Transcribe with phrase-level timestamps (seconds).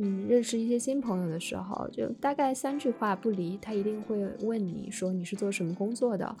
[0.00, 6.36] 嗯，认识一些新朋友的时候，就大概三句话不离，他一定会问你说你是做什么工作的。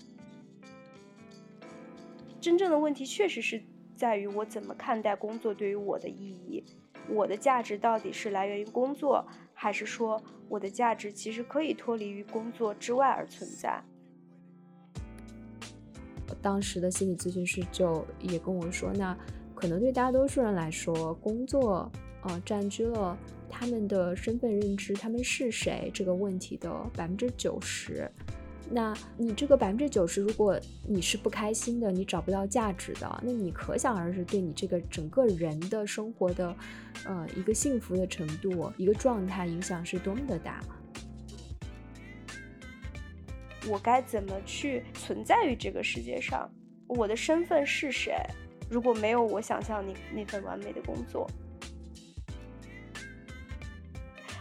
[2.40, 3.60] 真正的问题确实是
[3.96, 6.62] 在于我怎么看待工作对于我的意义，
[7.08, 13.82] 我的价值到底是来源于工作，还是说我的价值其实可以脱离于工作之外而存在？
[16.40, 19.18] 当时的心理咨询师就也跟我说，那
[19.52, 21.90] 可能对大多数人来说，工作
[22.22, 23.18] 呃占据了
[23.58, 28.08] 他们的身份认知，他们是谁这个问题的百分之九十。
[28.70, 36.54] 那你这个百分之九十，如果你是不开心的，你找不到价值的，那你可想而知，对你这个整个人的生活的，
[37.04, 40.62] 呃，一个幸福的程度，一个状态影响是多么的大。
[43.66, 46.48] 我该怎么去存在于这个世界上？
[46.86, 48.14] 我的身份是谁？
[48.70, 51.28] 如果没有我想象那那份完美的工作？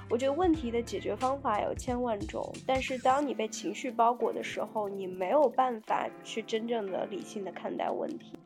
[0.09, 8.39] 我觉得问题的解决方法有千万种，但是当你被情绪包裹的时候，你没有办法去真正的理性的看待问题。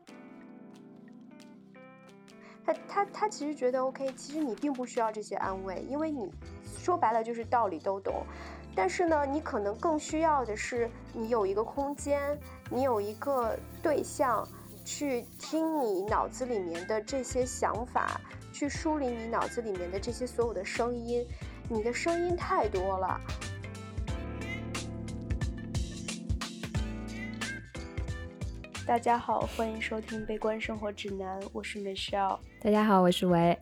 [2.65, 6.31] 他他他其实觉得 OK，其实你并不需要这些安慰，因为你
[6.79, 8.23] 说白了就是道理都懂。
[8.73, 12.39] 但是呢，你可能更需要的是你有一个空间，
[12.69, 14.47] 你有一个对象，
[14.85, 18.21] 去听你脑子里面的这些想法，
[18.53, 21.25] 去梳理你脑子里面的这些所有的声音。
[21.73, 23.17] 你的声音太多了。
[28.85, 32.37] 大家好，欢迎收听《悲观生活指南》，我是 Michelle。
[32.61, 33.57] 大家好，我是维。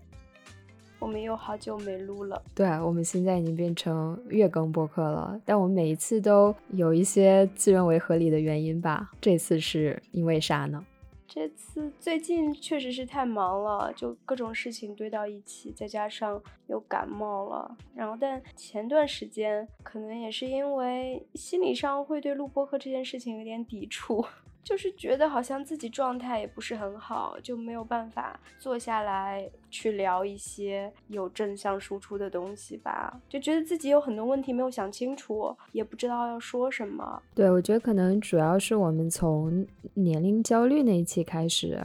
[0.97, 2.41] 我们又好久没录了。
[2.55, 9.11] 对，我们现在已经变成月更播客了，但我们每一次都有一些自认为合理的原因吧。
[9.21, 10.83] 这次是因为啥呢？
[11.31, 17.77] 这次最近确实是太忙了，就各种事情堆到一起，再加上又感冒了。
[17.93, 24.25] 然后，但前段时间可能也是因为心理上会对录播课这件事情有点抵触。
[24.69, 33.19] 就是觉得好像自己状态也不是很好，就没有办法坐下来去聊一些有正向输出的东西吧。
[33.27, 37.19] 就觉得自己有很多问题没有想清楚，也不知道要说什么。
[37.33, 41.75] 对，我觉得可能主要是我们从年龄焦虑那一期开始，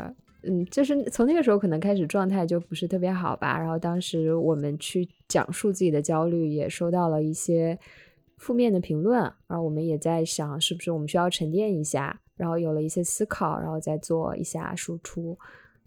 [0.42, 3.58] 嗯，就是从那个时候可能开始状态就不是特别好吧。
[3.58, 7.78] 然后当时我们去讲述自己的焦虑，也收到了一些
[8.36, 12.20] 负面的评论，然后我们也在想，是不是我们需要沉淀一下。
[12.36, 15.38] 然后有了一些思考，然后再做一下输出。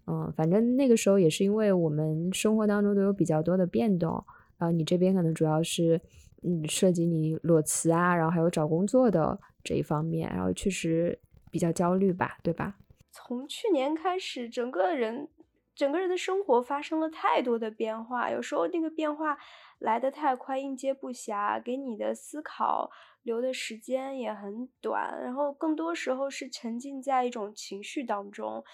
[0.06, 4.24] 嗯，反正那个时候也是因为我们生活当中都有比较多的变动。
[4.56, 6.00] 然后你这边可能主要是
[6.42, 11.18] 嗯涉及你裸辞啊，然后还有找工作的这一方面，然后确实
[11.50, 12.76] 比较焦虑吧，对吧？
[13.12, 15.28] 从去年开始，整个人
[15.74, 19.36] 整个人的生活发生了太多的变化，有时候那个变化
[19.78, 22.90] 来得太快，应接不暇，给你的思考。
[23.24, 28.64] 留的时间也很短，然后更多时候是沉浸在一种情绪当中。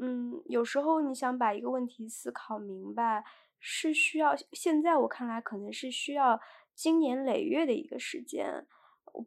[0.00, 3.22] 嗯，有时候你想把一个问题思考明白，
[3.60, 6.40] 是需要现在我看来可能是需要
[6.74, 8.66] 经年累月的一个时间。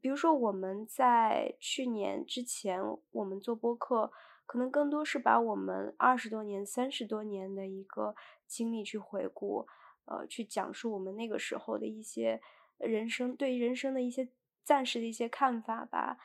[0.01, 2.81] 比如说我们在去年之前，
[3.11, 4.11] 我们做播客，
[4.45, 8.13] 可能更多是把我们二十多年、三十多年的一个
[8.45, 9.65] 经历去回顾，
[10.09, 12.41] 呃，去讲述我们那个时候的一些
[12.77, 14.27] 人生对人生的一些。
[14.61, 16.19] 暂时的一些看法吧，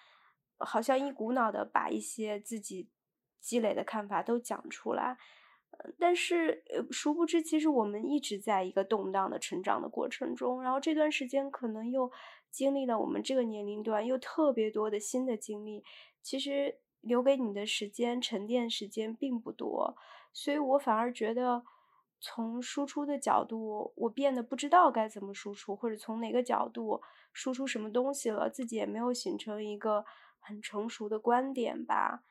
[0.58, 2.90] 好像一股脑的把一些自己
[3.40, 5.16] 积累的看法都讲出来，
[5.98, 12.12] 但是，殊不知其实我们一直在一个动荡的成长的过程中，然后这段时间可能又
[12.50, 15.82] 经历了我们这个年龄段又特别多的新的经历，
[16.20, 19.96] 其实留给你的时间沉淀时间并不多，
[20.34, 21.64] 所以我反而觉得。
[22.26, 27.02] 从输出的角度，我变得不知道该怎么输出，或者从哪个角度
[27.34, 30.06] 输出什么东西了，自己也没有形成一个
[30.40, 32.22] 很成熟的观点吧。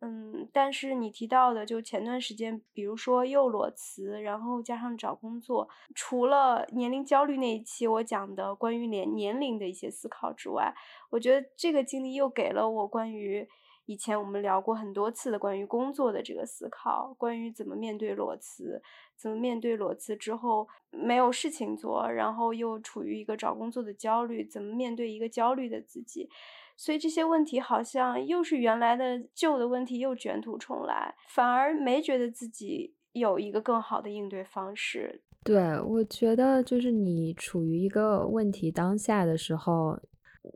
[0.00, 10.74] 嗯，但是你提到的，就前段时间，比如说又裸辞，然后加上找工作，除了年龄焦虑那一期我讲的关于年年龄的一些思考之外，
[11.08, 13.48] 我觉得这个经历又给了我关于。
[13.88, 18.82] 以前我们聊过很多次的关于工作的这个思考，关于怎么面对裸辞，
[19.16, 26.28] 怎么面对裸辞之后没有事情做，然后又处于一个找工作的焦虑，怎么面对一个焦虑的自己，
[26.76, 35.22] 所以这些问题好像又是原来的旧的问题又卷土重来，反而没觉得自己有一个更好的应对方式。
[35.42, 39.98] 对，我觉得就是你处于一个问题当下的时候。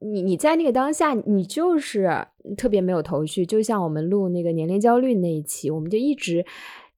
[0.01, 6.45] 你你在那个当下，你就是特别没有头绪，就像我们录那个年龄焦虑那一期，我们就一直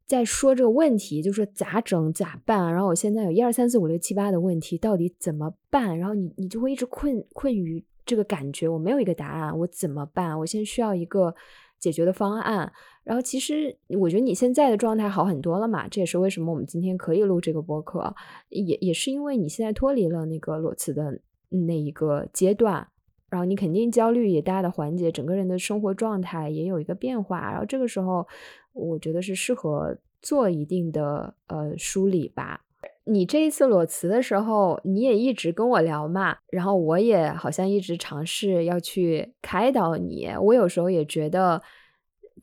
[0.07, 2.73] 在说这个问题，就说咋整咋办？
[2.73, 5.99] 然后我现在有一二三四五六七八的问题，到底怎么办？
[5.99, 10.39] 然后你你就会一直困困于这个感觉，我没有一个答案，我怎么办？
[10.39, 11.35] 我现在需要一个
[11.79, 12.71] 解决的方案。
[13.03, 18.15] 然后其实我觉得你现在的状态好很多了嘛，这也是为什么我们今天可以录这个播客，
[18.49, 21.21] 也也是因为你现在脱离了那个裸辞的
[21.63, 22.87] 那一个阶段，
[23.31, 28.27] 然后你肯定焦虑也大的缓解，整个人的生活状态也有一个变化，然后这个时候
[28.73, 32.61] 我觉得是适合做一定的呃梳理吧。
[33.05, 41.63] 你这一次裸辞的时候，你也一直跟我聊嘛，然后我也好像一直尝试要去开导你，我有时候也觉得。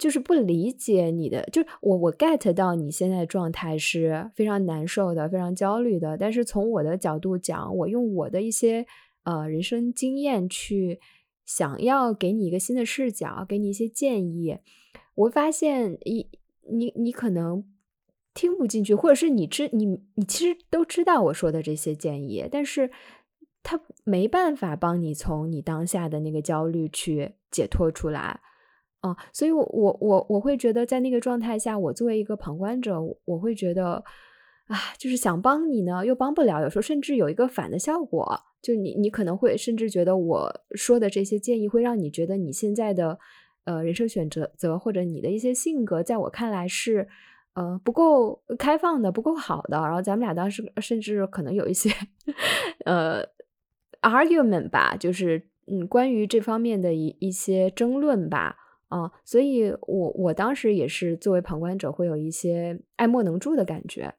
[0.01, 6.17] 就是不理解你的，就是我我 get 到你现在状态是非常难受的，非常焦虑的。
[6.17, 8.87] 但是从我的角度讲，我用我的一些
[9.25, 10.99] 呃人生经验去
[11.45, 14.57] 想要给你一个新的视角，给你一些建议。
[15.13, 16.31] 我发现你
[16.71, 17.63] 你你可能
[18.33, 22.89] 听不进去，或者是你知你你其实都知道我说的这些建议，但是
[23.61, 28.39] 他没办法帮你从你当下的那个焦虑去解脱出来。
[29.01, 34.03] 啊，所以，我我我我会觉得，在那个状态下，我作为一个旁观者，我会觉得，
[34.67, 43.17] 啊，就是想帮你呢，又帮不了，有时候甚至有一个反的效果，就你你可能会甚至觉得我说的这些建议会让你觉得你现在的
[43.65, 47.07] 呃人生选择择或者你的一些性格，在我看来是
[47.55, 51.89] 呃不够开放的，不够好的，然后咱们俩当时甚至可能有一些
[52.85, 53.25] 呃
[54.03, 58.57] argument 吧，就是嗯关于这方面的一一些争论吧。
[58.91, 64.15] 啊，所以我我当时也是作为旁观者，会有一些爱莫能助的感觉。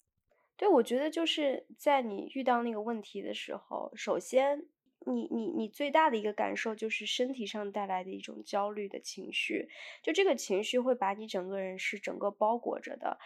[0.56, 4.64] 对，我觉得就是在你遇到那个问题的时候，首先，
[5.04, 9.68] 你你你最大的一个感受就是身体上带来的一种焦虑的情绪，
[10.02, 13.18] 就这个情绪会把你整个人是整个包裹着的。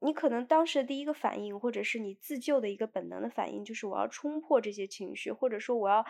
[0.00, 6.04] 你可能当时的第一个反应，或者是你自救的一个本能的反应，就是我要冲破这些情绪，或者说我要。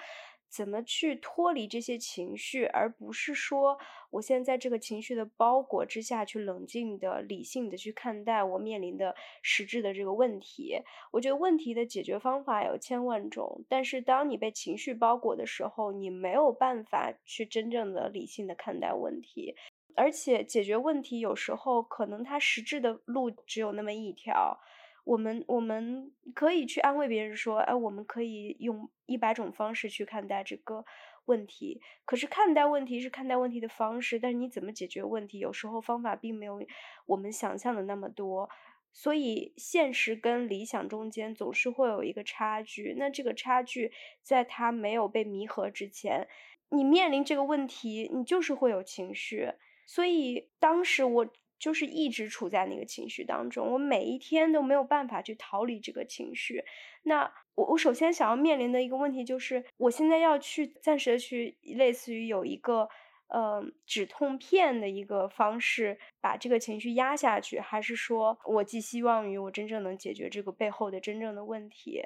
[0.54, 3.76] 怎么去脱离这些情绪，而不是说
[4.10, 10.76] 我现在在这个情绪的包裹之下去冷静的、理性的去看待我面临的实质的这个问题？
[11.10, 19.56] 我觉得问题的解决方法有千万种，但是当你被情绪包裹的时候，你没有办法去真正的理性的看待问题，
[19.96, 24.60] 而且解决问题有时候可能它实质的路只有那么一条。
[25.04, 30.84] 我们我们可以去安慰别人说，哎，我们可以用一百种方式去看待这个
[31.26, 31.82] 问题。
[32.06, 36.58] 可是看待问题是看待问题的方式，但是你怎么解决问题，有时候方法并没有
[37.04, 38.48] 我们想象的那么多。
[38.94, 42.94] 所以现实跟理想中间总是会有一个差距。
[42.96, 43.92] 那这个差距
[44.22, 46.26] 在它没有被弥合之前，
[46.70, 49.52] 你面临这个问题，你就是会有情绪。
[49.86, 51.28] 所以当时我。
[51.58, 56.62] 就是一直处在那个情绪当中，我每一天都没有办法去逃离这个情绪。
[57.04, 62.88] 那我我首先想要面临的一个问题就是，我现在要去暂时的去类似于有一个
[63.28, 72.02] 呃止痛片的一个方式，把这个情绪压下去，还是说我寄希望于我真正能解决这个背后的真正的问题？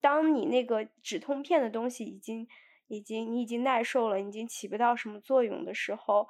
[0.00, 2.48] 当你那个止痛片的东西已经
[2.88, 6.28] 已经你已经耐受了，已经起不到什么作用的时候。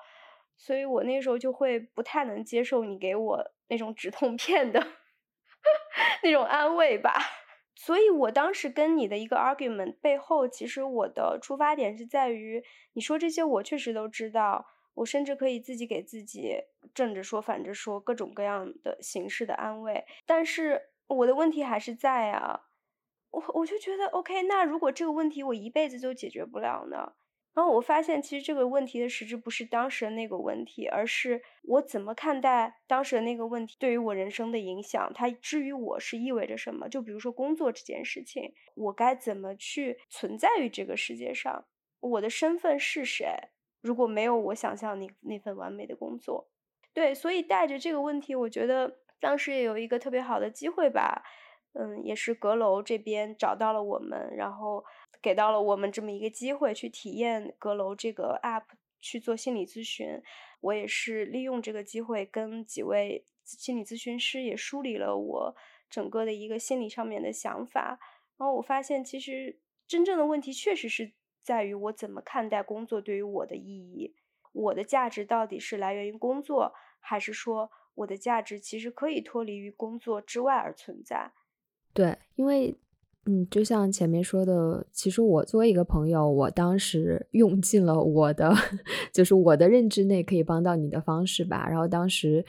[0.56, 4.86] 所以我那时候就会不太能接受你给我那种止痛片的
[6.22, 7.12] 那种安慰吧。
[7.74, 16.54] 所以我当时跟你的一个 argument 背后，其实我的出发点是在于，你说这些我确实都知道，我甚至可以自己给自己
[16.94, 20.06] 正着说、反着说，各种各样的形式的安慰。
[20.24, 22.62] 但是我的问题还是在啊，
[23.30, 27.12] 我我就觉得 OK，那如果这个问题我一辈子都解决不了呢？
[27.56, 35.10] 然后我发现，其实这个问题的实质不是当时的那个问题，而是我怎么看待当时的那个问题对于我人生的影响。
[35.14, 36.86] 它至于我是意味着什么？
[36.86, 41.64] 就比如说工作这件事情，我该怎么去存在于这个世界上？
[42.00, 43.26] 我的身份是谁？
[43.80, 46.50] 如果没有我想象那那份完美的工作，
[46.92, 51.22] 对，所以带着这个问题，我觉得当时也有一个特别好的机会吧。
[51.78, 54.82] 嗯，也是阁楼这边找到了我们，然后
[55.26, 58.62] 给到了我们这么一个机会去体验阁楼这个 app
[59.00, 60.22] 去做心理咨询。
[60.60, 65.56] 我也是利用这个机会跟几位心理咨询师也梳理了我
[65.90, 67.98] 整个的一个心理上面的想法。
[68.36, 74.14] 然后我发现，其实真正的问题确实是在于我怎么看待工作对于我的意义，
[74.52, 81.32] 我的价值到底是来源于工作，还是说我的价值其实可以脱离于工作之外而存在？
[81.92, 82.76] 对，因为，
[83.28, 88.54] 嗯，就像前面说的，其实我作为一个朋友，我当时 用尽了我的，
[89.12, 91.66] 就是我的认知内可以帮到你的方式吧。
[91.68, 92.44] 然后当时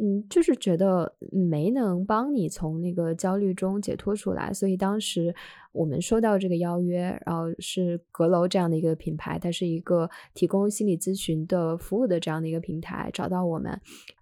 [0.00, 5.34] 嗯，就是觉得没能帮你从那个焦虑中解脱出来，所以当时
[5.72, 13.72] 我们收到这个邀约，然后是阁楼这样的一个品牌，它是一个提供心理咨询的服务的这样的一个平台，找到我们，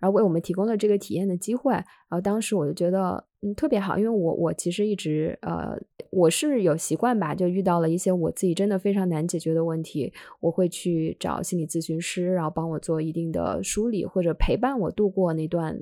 [0.00, 3.22] 然后为我们提供了这个体验的机会，然后当时我就觉得。
[3.40, 5.78] 嗯，特别好，因为我我其实一直呃，
[6.10, 15.78] 我是有习惯吧，就遇到了一些我自己真的非常难解决的问题，我会去找心理咨询师，然后帮我做一定的梳理，或者陪伴我度过那段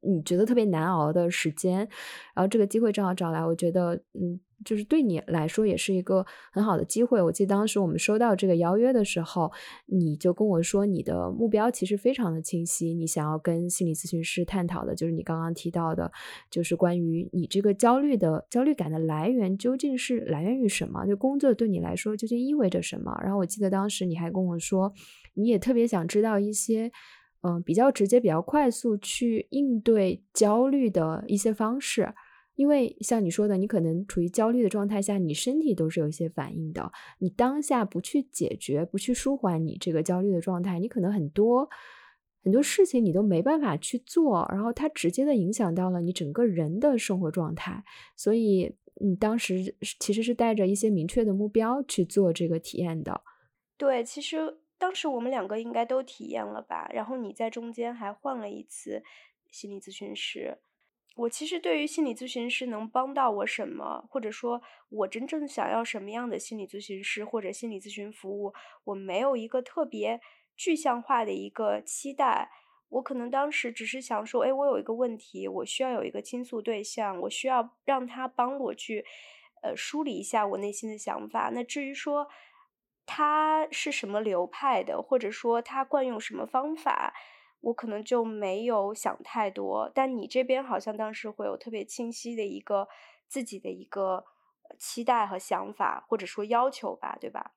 [0.00, 1.78] 你觉得特别难熬的时间。
[2.34, 4.40] 然后这个机会正好找来，我觉得嗯。
[4.64, 7.20] 就是对你来说也是一个很好的机会。
[7.22, 9.52] 我记得当时我们收到这个邀约的时候，
[9.86, 16.10] 你就跟我说你的目标其实非常的清晰，你想要跟心理咨询师探讨的就是你刚刚提到的，
[16.50, 21.06] 就是关于你这个焦虑的焦虑感的来源究竟是来源于什么？
[21.06, 23.16] 就工作对你来说究竟意味着什么？
[23.22, 24.92] 然后我记得当时你还跟我说，
[25.34, 26.90] 你也特别想知道一些，
[27.42, 32.14] 嗯，比较直接、比较快速去应对焦虑的一些方式。
[32.56, 36.90] 因为像你说的，你可能处于焦虑的状态下，你身体都是有一些反应的。
[37.18, 41.68] 你当下不去解决、不去舒缓你这个焦虑的状态，你可能很多
[42.42, 47.84] 很多事情你都没办法去做，然后它直接的影响到了你整个人的生活状态。
[48.16, 53.22] 所以你当时其实是带着一些明确的目标去做这个体验的。
[53.76, 56.88] 对，其实当时我们两个应该都体验了吧？
[56.94, 59.02] 然后你在中间还换了一次
[59.50, 60.56] 心理咨询师。
[61.16, 68.52] 我其实对于心理咨询师能帮到我什么，或者说我真正想要什么样的心理咨询师或者心理咨询服务，
[68.84, 70.20] 我没有一个特别
[70.54, 72.50] 具象化的一个期待。
[72.90, 79.04] 我可能当时只是想说，哎，我有一个问题，我需要有一个倾诉对象，我需要让他帮我去，
[79.62, 81.50] 呃，梳理一下我内心的想法。
[81.52, 82.28] 那至于说
[83.06, 87.14] 他是什么流派的，或者说他惯用什么方法。
[87.66, 92.86] 我可能就没有想太多，但你这边好像当时会有特别清晰的一个
[93.26, 94.24] 自己的一个
[94.78, 97.54] 期待和想法，或者说要求吧，对吧？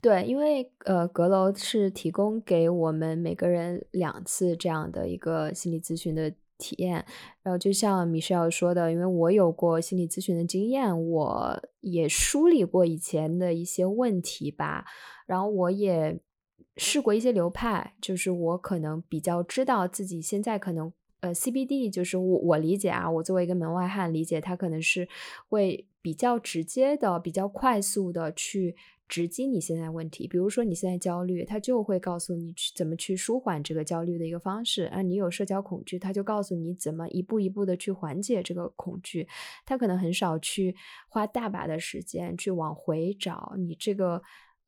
[0.00, 7.04] 对，因为呃，阁楼是提供给我们每个人两次这样的一个心理咨询的体验，
[7.42, 14.86] 然后就像米歇尔说的，因为我有过心理咨询的经验，我也梳理过以前的一些问题吧，
[15.26, 16.18] 然后我也。
[16.76, 25.06] 试过一些流派，就是我可能比较知道自己现在可能呃 CBD，就是我我理解啊，我作为一个门外汉理解，它可能是
[25.48, 28.74] 会比较直接的、比较快速的去
[29.06, 30.26] 直击你现在问题。
[30.26, 35.02] 比如说你现在焦虑，它就会告诉你去怎么去舒缓这个焦虑的一个方式啊。
[35.02, 39.28] 你有社交恐惧，它就告诉你怎么一步一步的去缓解这个恐惧。
[39.66, 40.74] 它可能很少去
[41.08, 44.22] 花大把的时间去往回找你这个。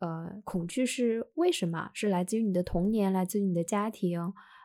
[0.04, 1.90] 呃，恐惧是为什么？
[1.94, 4.20] 是来自于你的童年，来自于你的家庭，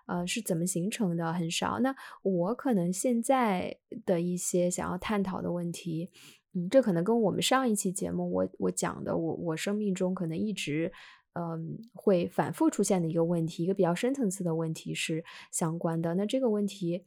[0.06, 1.32] 呃，是怎么形成的？
[1.32, 1.80] 很少。
[1.80, 6.10] 那我可能现在的一些想要探讨的问题，
[6.54, 10.92] 嗯，这可能跟我们上一期节目我我讲的，我我生命中可能一直
[11.32, 16.16] 嗯会反复出现的一个问题，一个比较深层次的问题是相关的。
[16.16, 17.06] 那这个问题，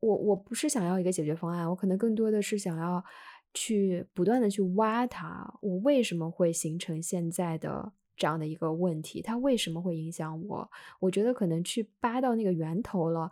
[0.00, 3.02] 我我不是想要一个解决方案，我可能更多的是想要。
[3.52, 9.20] 去不断的去挖它，我为什么会形成现在的这样的一个问题？
[9.20, 10.70] 它为什么会影响我？
[11.00, 13.30] 我觉得可能去扒到那个源头了，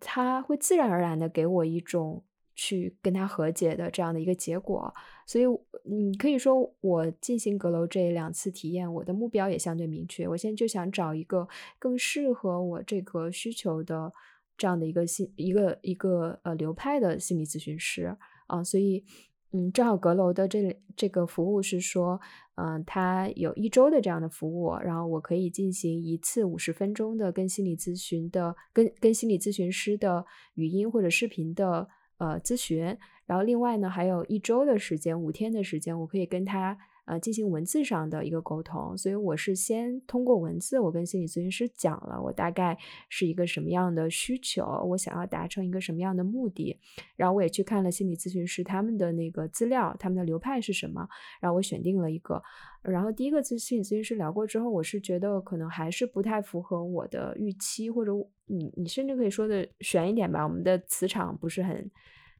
[0.00, 2.24] 它会自然而然的给我一种
[2.56, 4.92] 去跟他和解的这样的一个结果。
[5.26, 5.44] 所以，
[5.84, 10.26] 你可以说我进行阁楼这两次体验，我的目标也相对明确。
[10.26, 11.46] 我现在就想找一个
[11.78, 14.12] 更适合我这个需求的
[14.56, 18.16] 这样的一个心一个一个呃流派的心理咨询师
[18.48, 19.04] 啊，所以。
[19.52, 22.20] 嗯，正好阁楼的这这个服务是说，
[22.56, 32.84] 嗯，它有一周的这样的服务，然后我可以进行一次五十分钟的跟心理咨询的跟跟心理咨询师的语音或者视频的呃咨询，
[33.26, 36.76] 然后另外呢还有一周的时间，五天的时间，我可以跟他。
[37.04, 42.78] 呃，进行文字上的一个沟通，所以我是先通过文字，我跟心理咨询师讲了我大概
[43.08, 46.78] 是一个什么样的需求，我想要达成一个什么样的目的，
[47.16, 51.08] 然后我也去看了心理咨询师他们的那个资料，他们的流派是什么，
[51.40, 52.40] 然后我选定了一个，
[52.82, 58.12] 然后第一个咨心理咨询师聊过之后，我是觉得可能还是不太符合我的预期，或者
[58.46, 61.90] 你你甚至可以说的悬一点吧，我们的磁场不是很。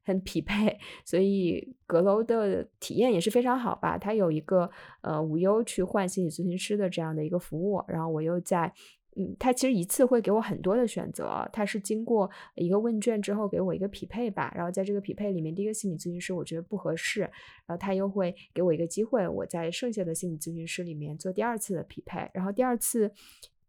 [0.04, 3.96] 很匹配， 所以阁楼的体验也是非常好吧？
[3.98, 4.70] 它有一个
[5.02, 8.72] 呃无忧去换心理咨询师的这样的一个服务，然后我又在
[9.14, 23.12] 嗯，他其实一次会给我很多的选择，他是经过一个问卷之后给我一个匹配吧，然后在这个匹配里面，第一个心理咨询师我觉得不合适，然后他又会给我一个机会，我在剩下的心理咨询师里面做第二次的匹配，然后第二次。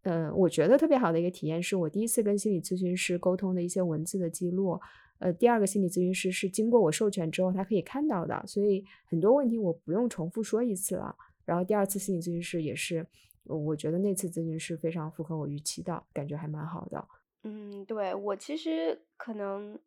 [0.06, 4.78] 嗯，我觉得特别好的一个体验是我第一次跟心理咨询师沟通的一些文字的记录。
[5.24, 11.16] 呃，第二个心理咨询师是经过我授权之后他可以看到的，所以很多问题我不用重复说一次了。
[11.46, 13.08] 然后第二次心理咨询师也是，
[13.46, 17.08] 我觉得那次咨询师非常符合我预期的，感觉还蛮好的。
[17.44, 19.80] 嗯，对我其实可能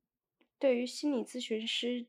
[0.58, 2.06] 对于心理咨询师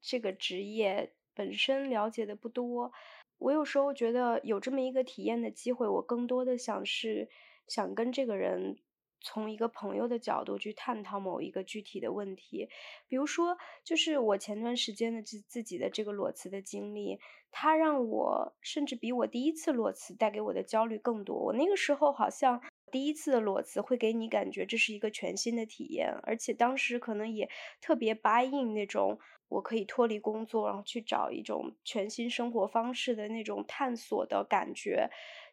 [0.00, 2.92] 这个职业本身了解的不多。
[3.38, 7.28] 我有时候觉得有这么一个体验的机会，我更多的想是
[7.66, 8.76] 想跟这个人
[9.20, 12.68] 从一个朋友的角度去探讨某一个具体的问题。
[13.06, 17.18] 比如说，就是我前段时间的自自己的这个裸辞的经历，
[17.50, 21.36] 它让我甚至比我第一次裸辞带给我的焦虑更多。
[21.36, 29.18] 我那个时候好像第一次的裸辞会给你感觉这是一个全新的体验，而且当时可能也特别 buy in 那种。
[29.50, 35.08] 我可以脱离工作，然后去找一种全新生活方式的那种探索的感觉，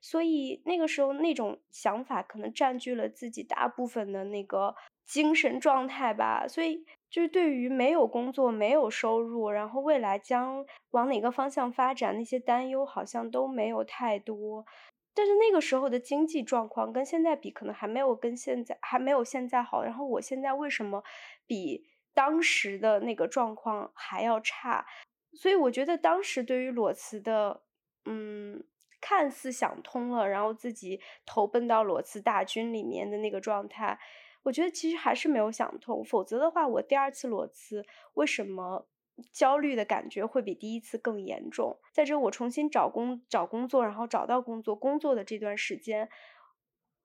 [0.06, 6.46] 所以那个时候那种想法可能占据了自己大部分的那个精神状态吧。
[6.48, 14.64] 所以就是对于没有工作、没有收入，然后未来将往哪个方向发展，那些担忧好像都没有太多。
[15.16, 19.84] 但是那个时候的经济状况跟现在比，可能还没有跟现在还没有现在好。
[19.84, 21.04] 然后我现在为什么
[21.48, 21.88] 比？
[22.16, 24.86] 当时的那个状况还要差，
[25.34, 27.62] 所以我觉得当时对于裸辞的，
[28.06, 28.64] 嗯，
[29.08, 34.00] 看似想通了，然后自己投奔到裸辞大军里面的那个状态，
[34.42, 36.04] 我觉得其实还是没有想通。
[36.04, 37.86] 否则的话，我第二次裸辞
[38.16, 38.88] 为什么
[39.32, 41.78] 焦虑的感觉会比第一次更严重？
[41.94, 46.10] 在这我重新找工找工作，然后找到工作工作的这段时间。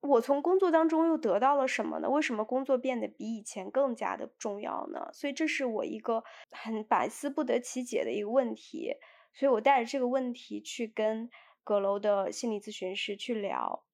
[0.00, 2.08] 我从工作当中又得到了什么呢？
[2.08, 5.10] 为什么工作变得比以前更加的重要呢？
[5.12, 8.94] 所以这是我一个很百思不得其解的一个问题。
[9.32, 11.30] 所以我带着这个问题去跟
[11.70, 13.84] 阁楼的心理咨询师去聊，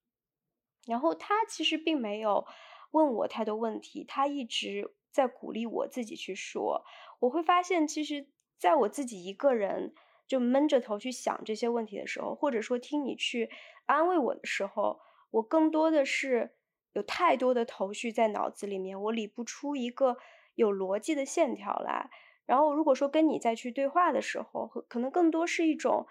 [0.87, 2.47] 然后他其实并没有
[2.93, 6.87] 问我太多问题，他一直在鼓励我自己去说。
[7.21, 9.95] 我会发现，其实在我自己一个人
[10.27, 13.51] 就闷着头去想这些问题的时候，或者说听你去
[13.85, 15.01] 安慰我的时候。
[15.33, 16.55] 我更多的是
[16.95, 20.17] 有太多的头绪在脑子里面，我理不出一个
[20.55, 22.09] 有逻辑的线条来。
[22.47, 26.07] 然后，如果说跟你再去对话的时候，可能更多是一种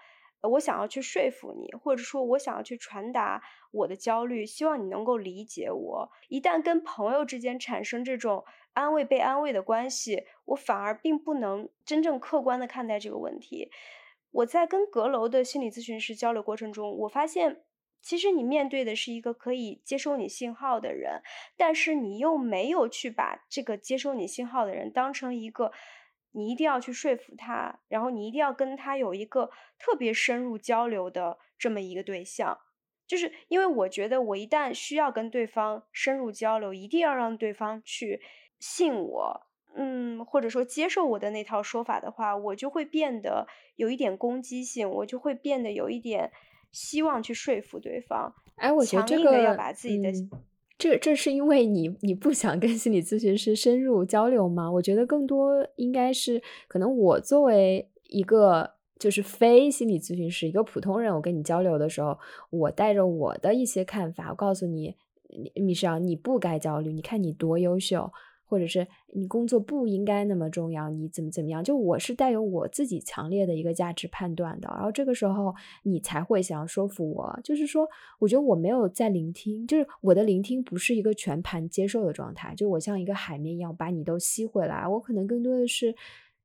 [0.46, 6.10] 我想要去说服你，或者说我想要去传达我的焦虑，希望你能够理解我。
[6.28, 13.70] 一旦跟朋友之间产生这种安慰被安慰的关系，我反而并不能真正客观的看待这个问题。
[14.30, 17.62] 我在跟阁楼的心理咨询师交流过程中，我发现。
[18.02, 21.22] 其实你面对的是一个可以接收你信号的人，
[21.56, 25.72] 但是你又没有去把这个接收你信号的人当成一个
[26.36, 32.58] 你一定要去说服他，然后你一定要跟他有一个特别深入交流的这么一个对象。
[33.06, 38.20] 就是因为我觉得，我一旦需要跟对方深入交流，一定要让对方去
[38.60, 43.46] 信我，嗯，或者说接受我的那套说法的话，我就会变得
[43.76, 46.30] 有一点攻击性，我就会变得有一点。
[46.72, 50.10] 希望去说服对方，哎，我觉得这个要把自己的，
[50.78, 54.70] 这这是因为你你不想跟心理咨询师深入交流吗？
[54.70, 62.18] 我觉得更多应该是可能我作为一个就是非心理咨询师，一个普通人，我跟你交流的时候，
[62.50, 64.94] 我带着我的一些看法，我告诉你，
[65.54, 68.12] 米少，你不该焦虑，你看你多优秀。
[68.46, 71.62] 或者是你工作不应该那么重要，你怎么怎么样？
[71.62, 77.40] 就我是带有我自己强烈的一个价值判断的，然后这个时候你才会想要说服我。
[77.42, 84.86] 就是说，我觉得我没有在聆听，就是我的聆听不是一个全盘接受的状态，就我像一个海绵一样把你都吸回来。
[84.86, 85.94] 我可能更多的是，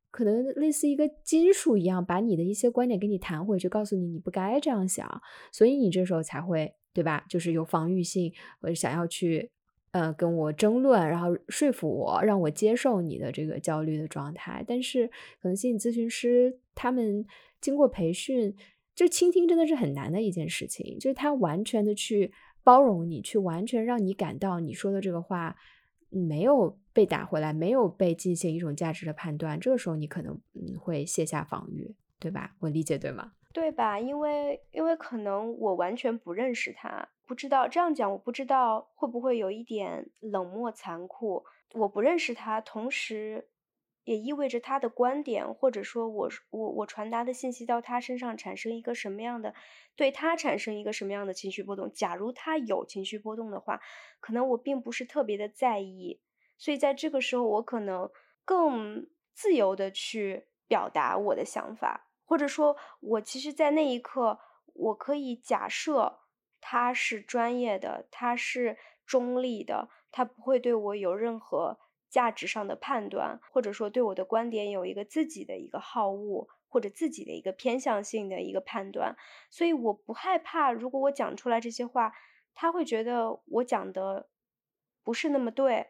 [0.10, 7.24] 可能类似一个金属一样，把你的一些观点给你弹回去，告诉你你不该这样想，所以你这时候才会对吧？
[7.30, 9.52] 就是有防御性，或想要去。
[9.92, 14.64] 呃，跟我争论，然后说服我，让我接受你的这个焦虑的状态。
[14.66, 15.08] 但是，
[15.42, 17.26] 可能心理咨询师他们
[17.60, 18.56] 经过培训，
[18.96, 20.98] 就倾听真的是很难的一件事情。
[20.98, 22.32] 就是他完全的去
[22.64, 25.58] 包容你，去完全让你感到你说的这个话
[26.10, 29.60] 没有被打回来，没有被进行一种价值的判断。
[29.60, 32.56] 这个时候，你可能嗯会卸下防御，对吧？
[32.60, 33.34] 我理解对吗？
[33.54, 34.00] 对吧？
[34.00, 37.10] 因为因为可能我完全不认识他。
[37.32, 41.46] 不知道这样讲，我不知道会不会有一点冷漠残酷。
[41.76, 43.48] 我不认识他，同时
[44.04, 49.56] 也意味着他的观点，或者说我我我传达的信息到他身上产生一个什么样的，
[49.96, 51.90] 对他产生一个什么样的情绪波动。
[51.94, 53.80] 假如他有情绪波动的话，
[54.20, 56.20] 可能我并不是特别的在意，
[56.58, 58.12] 所以在这个时候，我可能
[58.44, 64.38] 更自由的去表达我的想法，或者说，我其实，在那一刻，
[64.74, 66.18] 我可以假设。
[66.62, 79.18] 他是专业的，他是中立的，他不会对我有任何价值上的判断，或者说对我的观点有一个自己的一个好恶，或者自己的一个偏向性的一个判断。
[79.50, 82.14] 所以我不害怕，如果我讲出来这些话，
[82.54, 84.30] 他会觉得我讲的
[85.04, 85.88] 不是那么对，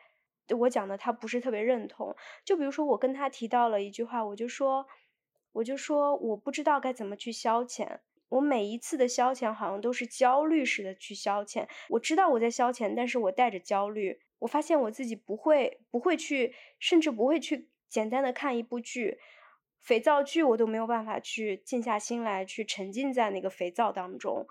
[0.57, 2.15] 我讲的他不是特别认同。
[2.43, 4.87] 就比如说我跟他提到了一句话，我就说。
[5.53, 7.99] 我就说我不知道该怎么去消遣，
[8.31, 11.67] 我每一次的消遣好像都是焦虑似的去消遣。
[11.89, 14.21] 我知道我在消遣，但是我带着焦虑。
[14.39, 19.19] 我发现我自己不会不会去，甚至不会去简单的看一部剧，
[19.81, 24.47] 肥皂剧我都没有办法去静下心来去沉浸在那个肥皂当中。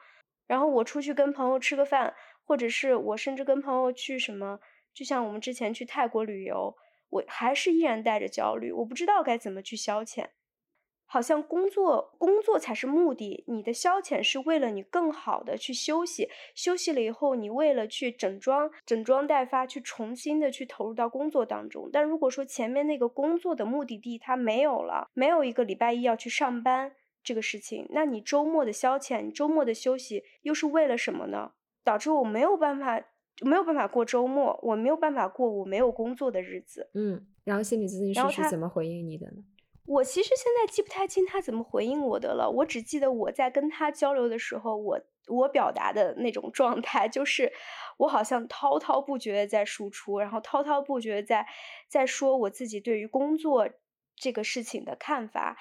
[0.47, 2.15] 然后我出去跟朋友吃个饭，
[2.45, 4.61] 或者是我甚至跟朋友去什么，
[4.93, 6.77] 就像我们之前去泰国旅游，
[7.09, 10.29] 我还是依然带着焦虑，我不知道该怎么去消遣。
[11.13, 21.91] 好像工作工作才是目的，你的消遣是为了你更好的去休息，休息了以后，你为了去整装整装待发，去重新的去投入到工作当中。
[21.93, 26.93] 但如果说前面那个工作的目的地它没有了，没有一个礼拜一要去上班
[27.25, 31.51] 这个事情，那你周末的消遣，你周末的休息又是为了什么呢？
[31.83, 33.03] 导致我没有办法
[33.45, 36.89] 没有办法过周末，我没有办法过我没有工作的日子。
[36.95, 39.43] 嗯，然后心理咨询师是怎么回应你的呢？
[39.87, 47.53] 我其实现在记不太清他怎么回应我的了，我只记得我在跟他交流的时候，我我表达的那种状态，就是
[47.97, 51.47] 我好像滔滔不绝的在输出，然后滔滔不绝在
[51.89, 53.69] 在说我自己对于工作
[54.15, 55.57] 这个事情的看法。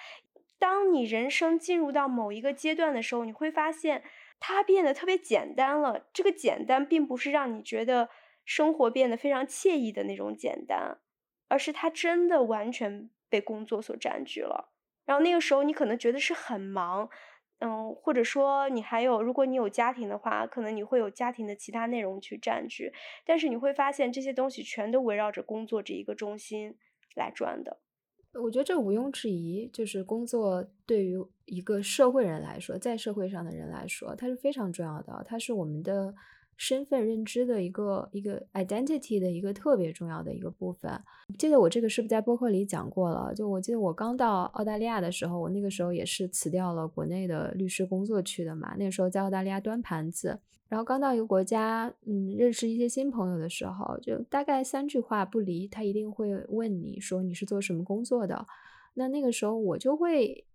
[0.59, 4.03] 当你人生进入到某一个阶段的时候，你会发现
[4.39, 6.05] 它变得特别简单了。
[6.13, 8.09] 这个简单并不是让你觉得
[8.45, 10.99] 生活变得非常惬意的那种简单，
[11.47, 13.09] 而是它真的完全。
[13.29, 14.71] 被工作所占据了，
[15.05, 17.09] 然后那个时候你可能觉得是很忙，
[17.59, 22.91] 嗯，或者说你还有，如果你有家庭的话，可能你会有家庭的其他内容去占据，
[23.25, 26.75] 但是你会发现这些东西全都围绕着工作这一个中心
[27.15, 27.79] 来转的。
[28.33, 36.13] 我觉得这毋庸置疑，就是工作对于一个社会人来说，在社会上的人来说，它是非常重要的，它是我们的。
[36.59, 40.91] 身份认知的一个一个 identity 的一个特别重要的一个部分。
[41.37, 43.33] 记得我这个是不是在播客里讲过了？
[43.33, 48.75] 就我记得我刚到澳大利亚的时候，我那个时候也是辞掉了国内的律师工作去的嘛。
[48.77, 58.45] 那时候在澳大利亚端盘子，然后刚到一个国家，嗯，认识一些新朋友的时候，就大概三句话不离，他一定会问你说你是做什么工作的。
[58.95, 60.45] 那那个时候我就会。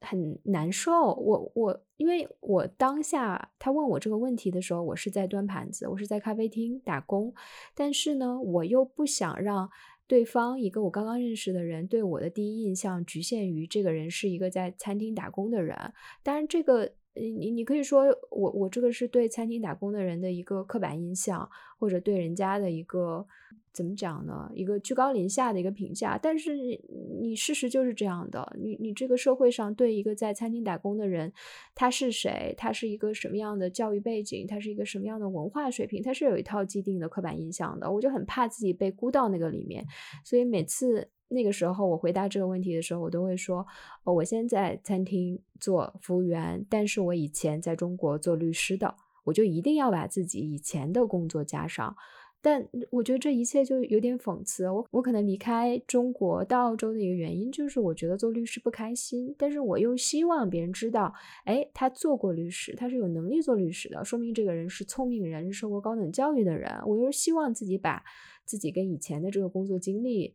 [0.00, 7.32] 很难受，我我因为我当下他问我这个问题的时候，我是在端盘子，我是在咖啡厅打工，
[7.74, 9.70] 但是呢，我又不想让
[10.06, 15.76] 对方一个我刚刚认识的人对我的第一印象局限于这个人是一个在餐厅打工的人。
[16.22, 21.48] 当然，这个你你可以说我我这个是对餐厅打工的人的一个刻板印象，
[21.78, 23.26] 或者对人家的一个。
[23.72, 24.48] 怎么讲呢？
[24.54, 26.80] 一个居高临下的一个评价，但是你
[27.20, 28.56] 你事实就是这样的。
[28.56, 31.32] 你你这个社会上对一个在餐厅打工的人，
[31.74, 32.54] 他是谁？
[32.56, 34.46] 他是一个什么样的教育背景？
[34.46, 36.00] 他是一个什么样的文化水平？
[36.00, 37.90] 他是有一套既定的刻板印象的。
[37.90, 39.84] 我就很怕自己被估到那个里面，
[40.24, 43.66] 所以每次那个时候我回答这个问题的时候，我都会说：
[44.04, 51.96] 哦，我现在餐厅做服务员，但是我以前在中国做律师的，我就一定要把自己以前的工作加上。
[52.40, 54.68] 但我觉得这一切就有点讽刺。
[54.68, 59.34] 我我可能离开中国到澳洲的一个原因，就是我觉得做律师不开心。
[59.38, 61.10] 但是我又希望别人知道，
[61.46, 66.70] 哎，他做过律师，他是有能力做律师的，说明这个人是聪明人，是受过高等教育的人。
[66.86, 68.04] 我又是希望自己把
[68.44, 70.34] 自己跟以前的这个工作经历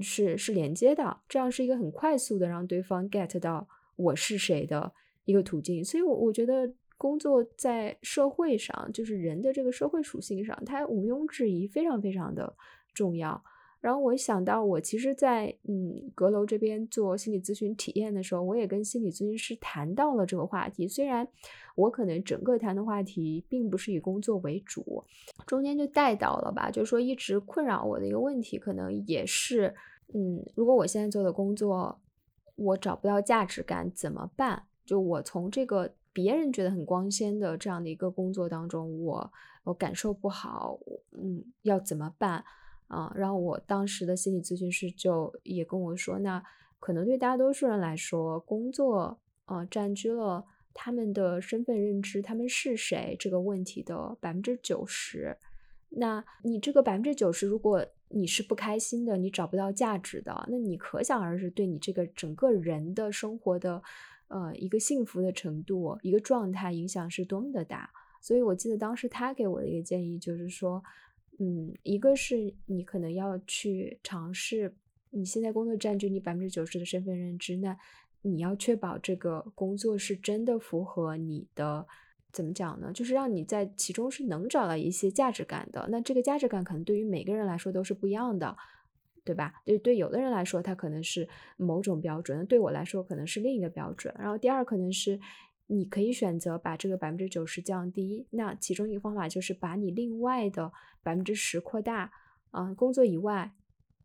[0.00, 4.92] 是是连接的，这样是一个很快速的让对方 get 到我是谁的
[5.24, 5.84] 一个途径。
[5.84, 6.72] 所以，我我觉得。
[6.98, 12.56] 工作在社会上，就是人的这个社会属性上，它毋庸置疑非常非常的
[12.94, 13.44] 重要。
[13.80, 20.88] 然后我想到，我其实，在嗯阁楼这边做心理咨询体验的时候，我也跟心理咨询师谈到了这个话题。
[20.88, 21.26] 虽然
[21.74, 25.04] 我可能整个谈的话题并不是以工作为主，
[25.46, 29.74] 中间就带到了吧，就是说一直困扰我的一个问题，可能也是
[30.14, 32.00] 嗯，如果我现在做的工作
[32.56, 34.64] 我找不到价值感怎么办？
[34.84, 35.92] 就我从这个。
[36.16, 39.30] 别人觉得很光鲜的这样的一个工作当中，我
[39.64, 40.78] 我感受不好，
[41.12, 42.42] 嗯，要怎么办
[42.88, 43.12] 啊？
[43.14, 46.42] 然后我当时的心理咨询师就也跟我说，那
[46.78, 50.44] 可能对大多数人来说，工作啊占据了
[50.74, 55.36] 他们的身份认知，他们是谁这个问题的百分之九十。
[55.90, 63.82] 那你这个百分之九十，如果你是不开心的，你找不到价值的，那你可想而知，对你这个整个人的生活的。
[64.28, 67.88] 呃，一个幸福的程度，一个状态影响是多么的大，
[68.20, 70.82] 所以我记得当时他给我的一个建议就是说，
[71.38, 74.74] 嗯，一个是你可能要去尝试，
[75.10, 77.76] 你现在工作占据你百分之九十的身份认知，那
[78.22, 81.86] 你要确保这个工作是真的符合你的。
[82.32, 82.92] 怎么讲呢？
[82.92, 85.88] 就是让你在其中是能找到一些价值感的。
[85.90, 88.54] 那这个价值感可能对于每个人来说都是不一样的，
[89.24, 89.54] 对吧？
[89.64, 94.14] 对对，有的人来说他可能是某种标准，对我来说可能是另一个标准。
[94.18, 95.18] 然后第二可能是
[95.66, 98.26] 你可以选择把这个百分之九十降低。
[98.30, 102.12] 那其中一个方法就是把你另外的百分之十扩大。
[102.50, 103.52] 啊，工作以外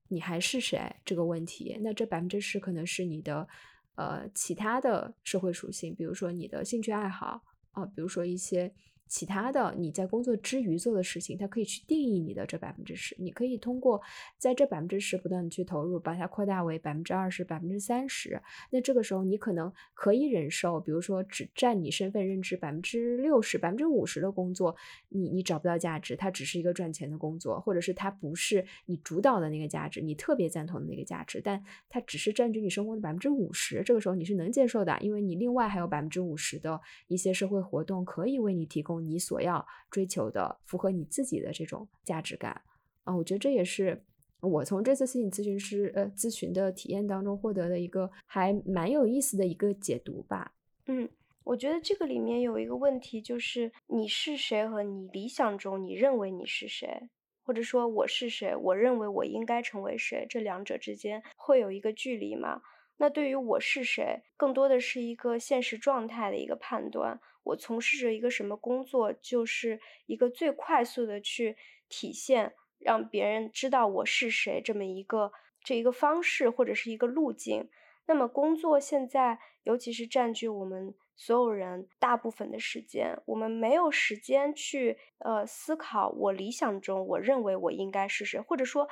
[0.09, 1.77] 你还是谁这个问题？
[1.81, 3.47] 那这百分之十可能是你的
[3.95, 7.43] 呃其他的社会属性，比如说你的兴趣爱好。
[7.71, 8.73] 啊，比如说一些
[9.11, 13.13] 其他的你在工作之余做的事情，它可以去定义你的这百分之十。
[13.19, 14.01] 你可以通过
[14.37, 18.41] 在这百分之十不断的去投入，把它扩大为百分之二十、百分之三十。
[18.69, 24.73] 那这个时候你可能可以忍受，比如说只占你身份认知百分之六十、百分之五十的工作，
[25.09, 33.83] 你你找不到价值，它只是一个赚钱的工作，或者是它不是你主导的那个价值，你特别赞同的那个价值，但它只是占据你生活的百分之五十。
[33.83, 39.65] 这个时候你是能接受的，因为你另外还有百分之五十的一些社会活动可以为你提供你所要。
[39.89, 42.61] 追求的符合你自己的这种价值感
[43.03, 44.05] 啊，我觉得这也是
[44.39, 50.53] 我从这次心理咨询师呃咨询的体验当中获得的一个还蛮有意思的一个解读吧。
[50.85, 51.09] 嗯，
[51.43, 57.09] 我觉得这个里面有一个问题，就是你是谁和你理想中你认为你是谁，
[57.43, 62.61] 或者说我是谁，我认为我应该成为谁，这两者之间会有一个距离吗？
[63.01, 67.19] 那对于我是谁，更多的是一个现实状态的一个判断。
[67.41, 71.57] 我从事着一个什么工作，就是一个最快速的去
[71.89, 75.31] 体现，让别人知道我是谁这么一个
[75.63, 77.67] 这一个方式或者是一个路径。
[78.05, 88.87] 那么工作现在，尤其是占据我们所有人大部分的时间，我们没有时间去呃思考我理想中我认为我应该是谁，或者说。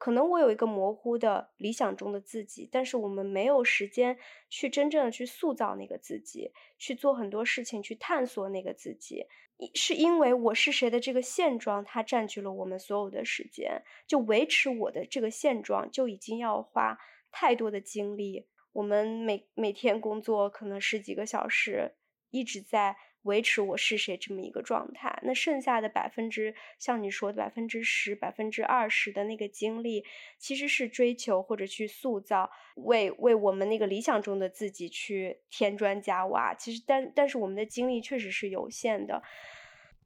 [0.00, 4.16] 可能我有一个模糊的理想中的自己，但是我们没有时间
[4.48, 9.26] 去真正的去塑造那个自己，去做很多事情，去探索那个自己，
[9.74, 16.98] 是因为我是谁的这个现状，它占据了我们所有的时间，就维持我的这个现状就已经要花
[17.30, 18.46] 太多的精力。
[18.72, 21.94] 我们每每天工作可能十几个小时，
[22.30, 22.96] 一直在。
[23.22, 30.04] 维持我是谁这么一个状态，那剩下的百分之像你说的百分之十、百分之二十的那个精力，
[30.38, 36.54] 其实是追求或者去塑造，为为我们那个理想中的自己去添砖加瓦。
[36.54, 39.22] 其实，但但是我们的精力确实是有限的。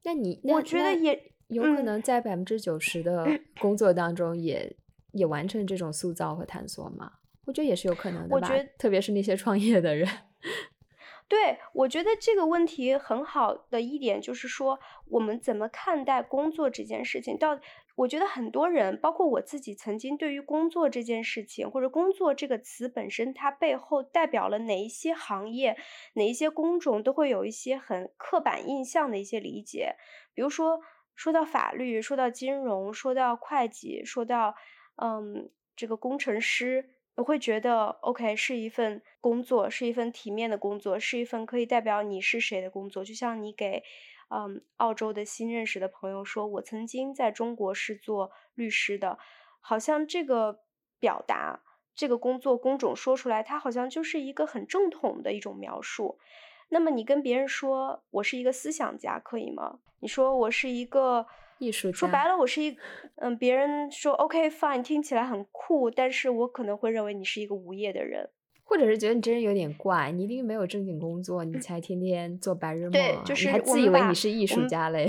[0.03, 3.25] 那你我觉得也有可能在百分之九十的
[3.59, 4.75] 工作当中，也
[5.13, 7.13] 也完成这种塑造和探索吗？
[7.45, 8.35] 我觉得也是有可能的吧。
[8.35, 10.07] 我觉得，特别是那些创业的人。
[11.27, 17.35] 对，我觉得这个问题很好的一点就是说，我们怎么看待工作这件事情？
[17.35, 17.59] 到
[17.95, 25.75] 我觉得很多人，包括我自己，曾经对于工作这件事情，或者工作这个词本身，它背后代表了哪一些行业、
[26.13, 29.95] 哪一些工种，都会有一些很刻板印象的一些理解。
[30.35, 30.81] 比如说，
[31.15, 34.53] 说到法律，说到金融，说到会计，说到
[34.97, 36.91] 嗯，这个工程师。
[37.15, 43.05] 我会觉得，OK，是一份工作，是一份体面的工作，是一份可以代表你是谁的工作。
[43.05, 43.83] 就像你给，
[44.29, 49.17] 嗯，澳洲的新认识的朋友说，我曾经在中国是做律师的，
[49.61, 50.59] 好像这个
[50.99, 51.61] 表达，
[51.95, 56.19] 这个工作工种说出来，它好像就是一个很正统的一种描述。
[56.67, 59.79] 那么你跟别人说我是一个思想家，可以吗？
[60.01, 61.25] 你说我是一个。
[61.59, 62.77] 艺术说白了，我是一，
[63.15, 68.29] 嗯，别人说 OK fine，听起来很酷，但是我可能会认为你是一个无业的人，
[68.63, 75.07] 或者是觉得你这人有点怪，你一定没有正经工作，你才天天做白日梦，对，就是还自以为你是艺术家嘞。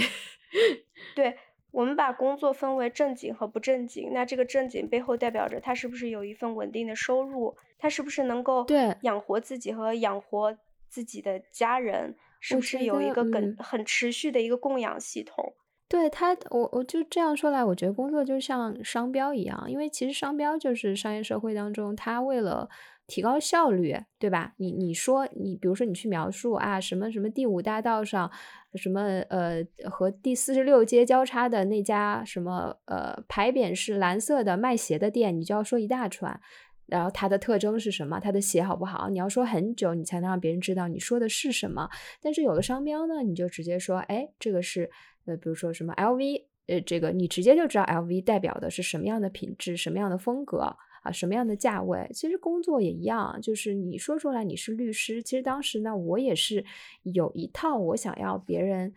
[1.16, 1.37] 对，
[1.72, 10.56] 我们把工作分为正经和不正经，那这个正经背后代表着他是不是有一份稳定的收入，他是不是能够对养活自己和养活
[10.88, 15.54] 自己的家人，是不是有一个很很持续的一个供养系统。
[15.88, 22.68] 对他，我我就这样说来，我觉得工作就像商标一样，因为其实商标就是商业社会当中，它为了
[23.07, 24.55] 提高效率，对吧？
[24.57, 28.29] 你你说你，比如说你去描述啊，什么什么第五大道上，
[28.75, 36.40] 什么呃和第四十六街交叉的那家什么呃牌匾是蓝色的卖鞋的店，你就要说一大串，
[36.87, 39.09] 然后它的特征是什么，它的鞋好不好？
[39.09, 41.88] 你要说很久，你才能让别人知道你说的是什么。
[42.20, 44.90] 但是有了商标呢，你就直接说，哎，这个是。
[45.26, 50.58] 呃，比如说什么 LV，呃，这个你直接就知道 LV 代表的是什么样的品质、什么样的风格
[51.02, 52.08] 啊，什么样的价位。
[52.12, 56.64] 其实工作也一样，就是你说出来你是律师，其实当时呢，我也是
[57.02, 58.92] 有一套我想要别人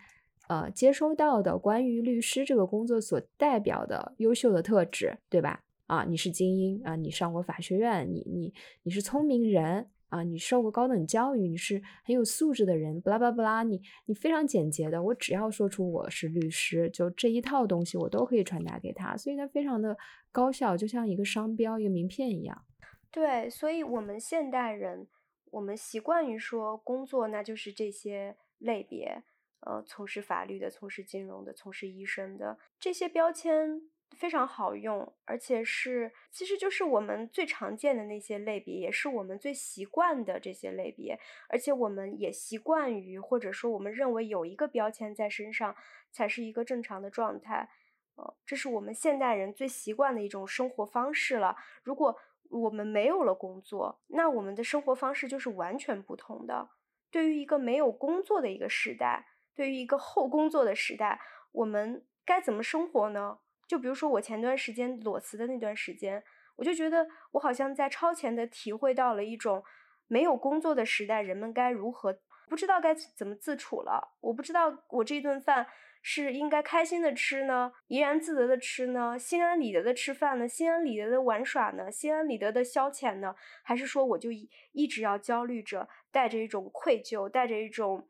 [0.47, 5.63] 呃接收到的关于律师这个工作所代表的优秀的特质，对吧？
[5.87, 19.97] 啊，你是精英啊，你上过法学院，你你你是聪明人啊，你受过高等教育，你是很有素质的人，不拉不拉不拉，你你非常简洁的，我只要说出我是律师，就这一套东西我都可以传达给他，所以它非常的
[20.31, 22.65] 高效，就像一个商标、一个名片一样。
[23.11, 25.07] 对，所以我们现代人，
[25.51, 29.23] 我们习惯于说工作那就是这些类别，
[29.61, 33.81] 呃，从事法律的、从事金融的、从事医生的这些标签。
[34.19, 45.73] 非常好用，而且是其实就是我们最常见的那些类别，也是我们最习惯的这些类别，而且我们也习惯于或者说我们认为有一个标签在身上
[46.11, 47.69] 才是一个正常的状态，
[48.15, 51.55] 呃，这是我们现代人最习惯的一种生活方式了。
[51.81, 52.17] 如果
[52.49, 56.69] 我们没有了工作，那我们的生活方式就是完全不同的。
[57.09, 61.21] 对于一个没有工作的一个时代，对于一个后工作的时代，
[61.53, 63.39] 我们该怎么生活呢？
[63.69, 66.23] 就比如说我前段时间裸辞的那段时间，
[66.55, 69.63] 我就觉得我好像在超前的体会到了一种
[70.07, 74.15] 没有工作的时代，人们该如何不知道该怎么自处了。
[74.21, 75.67] 我不知道我这顿饭
[76.01, 88.09] 是应该开心的吃呢，怡然自得的吃呢，心安理得的吃饭呢，心安理得的玩耍呢，心安理得的消遣呢，还是说我就一一直要焦虑着，带着一种愧疚，带着一种。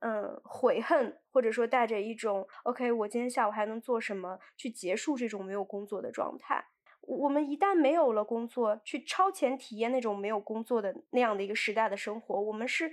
[0.00, 6.64] 嗯，悔恨，或者说带着一种 “OK，我今天下午还能做什么”去结束这种没有工作的状态。
[7.02, 12.90] 我们一旦没有了工作，去超前体验那种没有工作的那样的一个时代的生活，我们是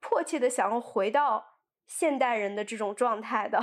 [0.00, 1.44] 迫切的想要回到
[1.86, 3.60] 现代人的这种状态的。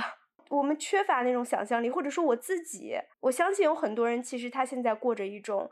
[0.48, 5.68] 我们缺乏那种想象力，或者说我自己，我相信有很多人其实他现在过着一种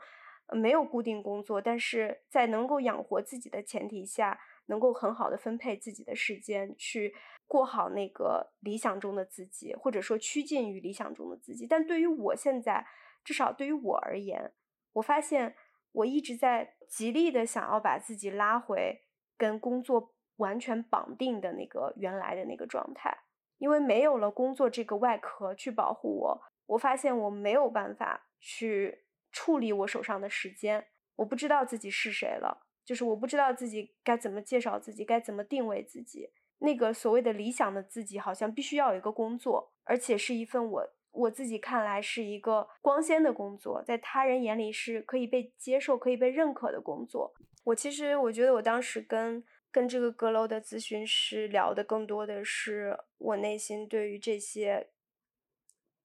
[0.53, 4.39] 没有固定工作，但是在能够养活自己的前提下。
[4.67, 7.13] 能够很好的分配自己的时间，去
[7.47, 11.67] 过好那个理想中的自己，或者说趋近于理想中的自己。
[11.67, 12.85] 但对于我现在，
[13.23, 14.53] 至少对于我而言，
[14.93, 15.55] 我发现
[15.91, 19.01] 我一直在极力的想要把自己拉回
[19.37, 23.17] 跟工作完全绑定的那个原来的那个状态，
[23.57, 32.64] 因为没有了工作这个外壳去保护我，我发现我没有办法去处理我手上的时间，我不知道自己是谁了。
[32.85, 36.29] 就是我不知道自己该怎么介绍自己，该怎么定位自己。
[36.59, 47.33] 那个所谓的理想的自己，好像必须要有一个工作，而且是一份我我自己看来是一个光鲜的工作，在他人眼里是可以被接受、可以被认可的工作。
[47.65, 54.89] 我其实我觉得我当时跟跟这个阁楼的咨询师聊的更多的是我内心对于这些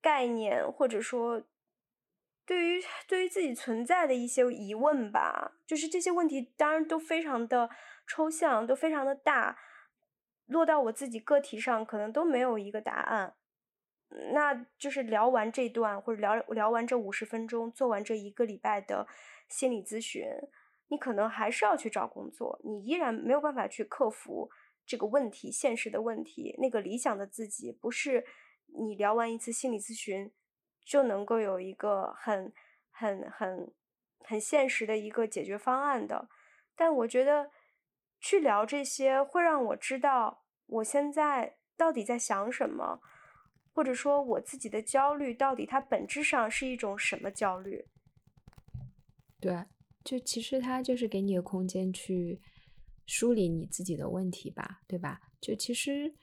[0.01, 1.45] 概念，或者说。
[2.51, 7.71] 对于对于自己存在的一些疑问吧，就是这些问题当然都非常的
[8.09, 9.57] 抽象，都非常的大，
[10.47, 13.37] 落到我自己个体上可能都没有一个答案。
[14.33, 19.07] 那就是聊完这段，或者聊聊完这五十分钟，做完这一个礼拜的
[19.49, 20.27] 心理咨询，
[20.89, 24.51] 你可能还是要去找工作，你依然没有办法去克服
[24.85, 26.57] 这个问题，现实的问题。
[26.59, 28.27] 那个理想的自己，不是
[28.77, 30.33] 你聊完一次心理咨询。
[30.85, 32.53] 就能够有一个很、
[32.91, 33.73] 很、很、
[34.25, 36.29] 很现实的一个解决方案的，
[36.75, 37.51] 但我觉得
[38.21, 43.01] 去聊这些会让我知道我现在到底在想什么，
[43.73, 47.87] 或者说我自己的焦虑到底它本质上是一种什么焦虑？
[49.41, 49.65] 对，
[50.05, 52.41] 就其实它就是给你的空间去
[53.07, 55.21] 梳理你自己的问题吧，对吧？
[55.41, 56.15] 就其实。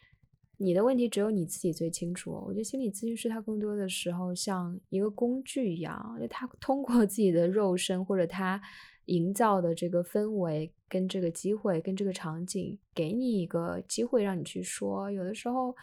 [0.58, 2.32] 你的问题只有你自己最清楚。
[2.46, 8.60] 我觉得心理咨询师他更多的时候像一个工具一样，就他 通过自己的肉身或者他
[9.06, 15.10] 营造的这个氛围跟这个机会跟这个场景，给你一个机会让你去说。
[15.12, 15.76] 有的时候，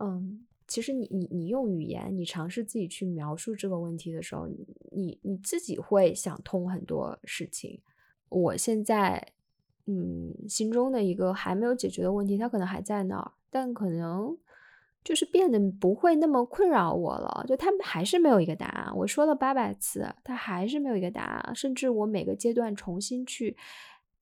[0.00, 4.48] 嗯，其实你你你用语言，你尝试自己去描述这个问题的时候，
[4.92, 7.80] 你你自己会想通很多事情。
[8.28, 9.32] 我现在，
[9.86, 13.32] 嗯，心中的一个还没有解决的问题，它可能还在那儿。
[13.50, 14.36] 但可能
[15.04, 18.96] 就是变得不会那么困扰我了，就他们还是没有一个答案。
[18.96, 21.54] 我说了八百次，他还是没有一个答案。
[21.54, 23.56] 甚至我每个阶段重新去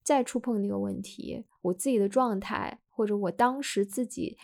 [0.03, 4.37] 再触碰那个问题，我自己的状态，或者我当时自己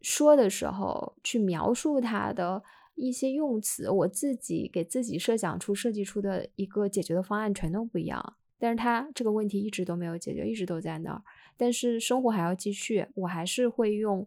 [0.00, 2.62] 说的时候去描述它的
[2.94, 8.36] 一些用词，我自己给自己设想出、设计出的一个解决的方案全都不一样。
[8.58, 11.22] 但是他这个问题一直都没有解决，一直都在那儿。
[11.60, 14.26] 但是生活还要继续，我还是会用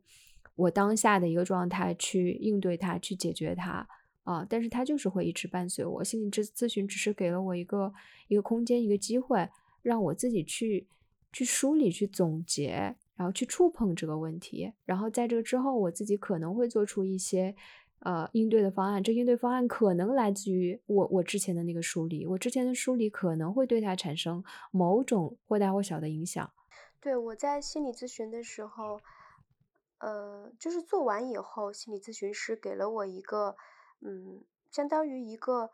[0.56, 3.88] 我当下的一个状态去应对它，去解决它
[4.24, 4.46] 啊！
[4.48, 6.04] 但是它就是会一直伴随我。
[6.04, 7.92] 心理咨咨询只是给了我一个
[8.28, 9.50] 一个空间，一个机会，
[9.82, 10.88] 让我自己去
[11.32, 17.56] 去梳理、去总结，然后去触碰这个问题，然后在这个之后，我自己可能会做出一些
[18.02, 19.02] 呃应对的方案。
[19.02, 26.48] 这应对方案可能来自于我我之前的那个梳理，我之前的梳理可能会对它产生某种或大或小的影响。
[27.04, 29.02] 对，我在心理咨询的时候，
[29.98, 33.58] 呃，就是做完以后，心理咨询师给了我一个，
[34.00, 35.70] 嗯，相当于一个。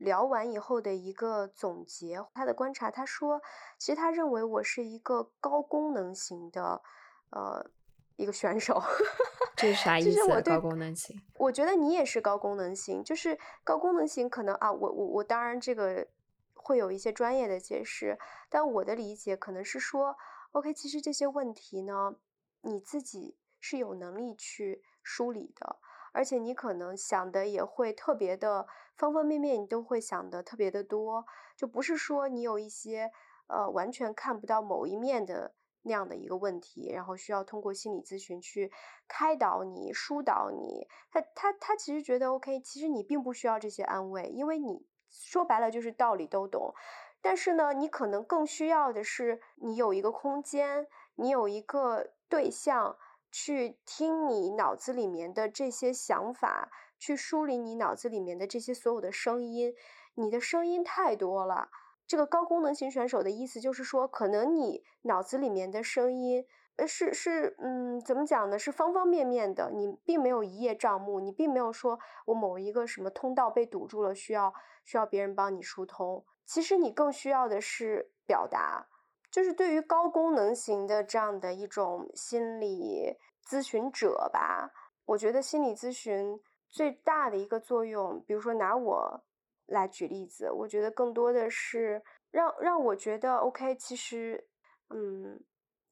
[0.00, 3.42] 聊完以后的一个总结，他的观察，他说，
[3.76, 6.80] 其实他认为我是一个高功能型的，
[7.28, 7.70] 呃，
[8.16, 8.82] 一个选手。
[9.54, 10.42] 这是啥意思？
[10.42, 11.20] 高功能型？
[11.34, 16.08] 我觉得你也是高功能型，就是高功能型可能啊，我我我当然这个
[16.54, 18.18] 会有一些专业的解释，
[18.48, 20.16] 但我的理解可能是说
[20.52, 22.16] ，OK，其实这些问题呢，
[22.62, 25.76] 你自己是有能力去梳理的。
[26.12, 31.24] 而且你可能想的也会特别的方方面面，你都会想的特别的多，
[31.56, 33.12] 就不是说你有一些
[33.46, 38.72] 呃完全看不到某一面的那样的一个问题，然后需要通过心理咨询去
[39.06, 40.88] 开导你、疏导你。
[41.12, 46.74] 他他他其实觉得 OK，其实你并不需要这些安慰，因为你说白了就是道理都懂。
[47.20, 52.96] 但是呢，你可能更需要的是你有一个空间，你有一个对象。
[53.32, 56.68] 去听你脑子里面的这些想法，
[56.98, 59.72] 去梳理你脑子里面的这些所有的声音。
[60.16, 61.70] 你的声音太多了。
[62.08, 66.44] 这个高功能型选手的意思就是说，可能你脑子里面的声音，
[66.74, 68.58] 呃，是是，嗯，怎么讲呢？
[68.58, 69.70] 是方方面面的。
[69.70, 74.52] 你并没有一叶障目，你并没有说我某一个什么通道被堵住了，需要
[74.84, 76.24] 需要别人帮你疏通。
[76.52, 78.88] 其实你更需要的是表达。
[79.30, 83.16] 就是对于高功能型的这样的一种心理
[83.48, 84.72] 咨询者吧，
[85.04, 89.22] 我觉得心理咨询最大的一个作用，比如说拿我
[89.66, 94.48] 来举例子，我觉得更多的是让让我觉得 OK，其实，
[94.88, 95.40] 嗯，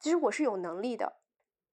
[0.01, 1.21] 其实我是有能力的。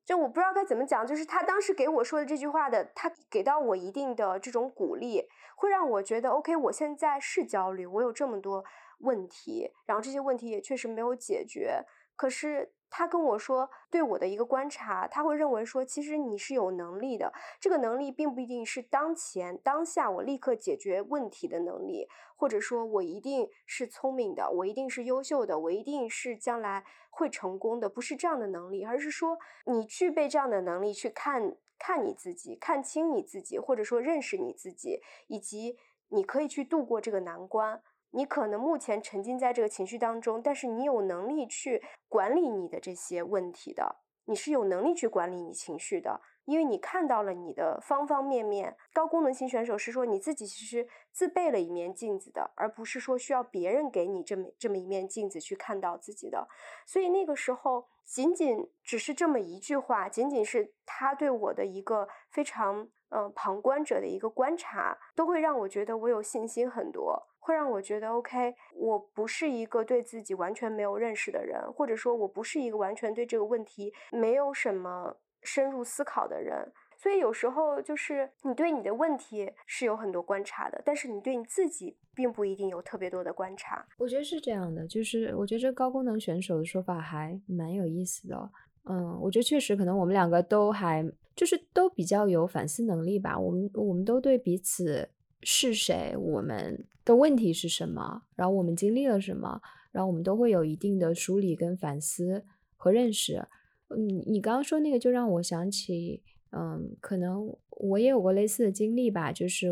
[0.06, 5.28] 就我不知道该怎么讲，就是他当时给我说的这句话的，他给到我一定的这种鼓励，
[5.58, 8.64] 会让我觉得 OK，我现在是焦虑，我有这么多。
[8.99, 11.84] 问题，然后这些问题也确实没有解决。
[12.16, 17.33] 可是他跟我说，对我的一个观察，他会认为说，其实你是有能力的。
[17.59, 35.77] 这个能力并不一定是当前当下我立刻解决问题的能力，或者说我一定是聪明的，我一定是优秀的，我一定是将来会成功的，不是这样的能力，而是说你具备这样的能力去看看你自己，看清你自己，或者说认识你自己，以及
[36.09, 37.81] 你可以去度过这个难关。
[38.16, 48.78] 你可能目前沉浸在这个情绪当中，但是你有能力去管理你的这些问题的，你是有能力去管理你情绪的，因为你看到了你的方方面面。
[48.93, 56.47] 高功能型选手是说你自己其实自备了一面镜子的，而不是说需要别人给你这么这么一面镜子去看到自己的。
[56.88, 67.22] 所以那个时候，仅仅只是这么一句话，仅仅是他对我的一个非常嗯旁观者的一个观察，都会让我觉得我有信心很多。
[67.39, 76.72] 会让我觉得 OK，我不是一个对自己完全没有认识的人，或者说我不是一个完全对这个问题没有什么深入思考的人。
[76.97, 83.86] 所以有时候就是你对你的问题是有很多观察的，但是你对你自己并不一定有特别多的观察。
[83.99, 88.49] 我觉得是这样的，就是我觉得这高功能选手的说法还蛮有意思的。
[88.86, 93.38] 嗯，我觉得确实可能我们两个都还就是都比较有反思能力吧。
[93.39, 95.09] 我们我们都对彼此。
[95.47, 96.15] 是谁？
[96.17, 98.23] 我们的问题是什么？
[98.36, 99.61] 然后我们经历了什么？
[99.91, 102.43] 然后我们都会有一定的梳理、跟反思
[102.75, 103.47] 和认识。
[103.89, 109.67] 嗯，你刚刚说那个，就让我想起，嗯，可能我也有过类似的经历吧，就是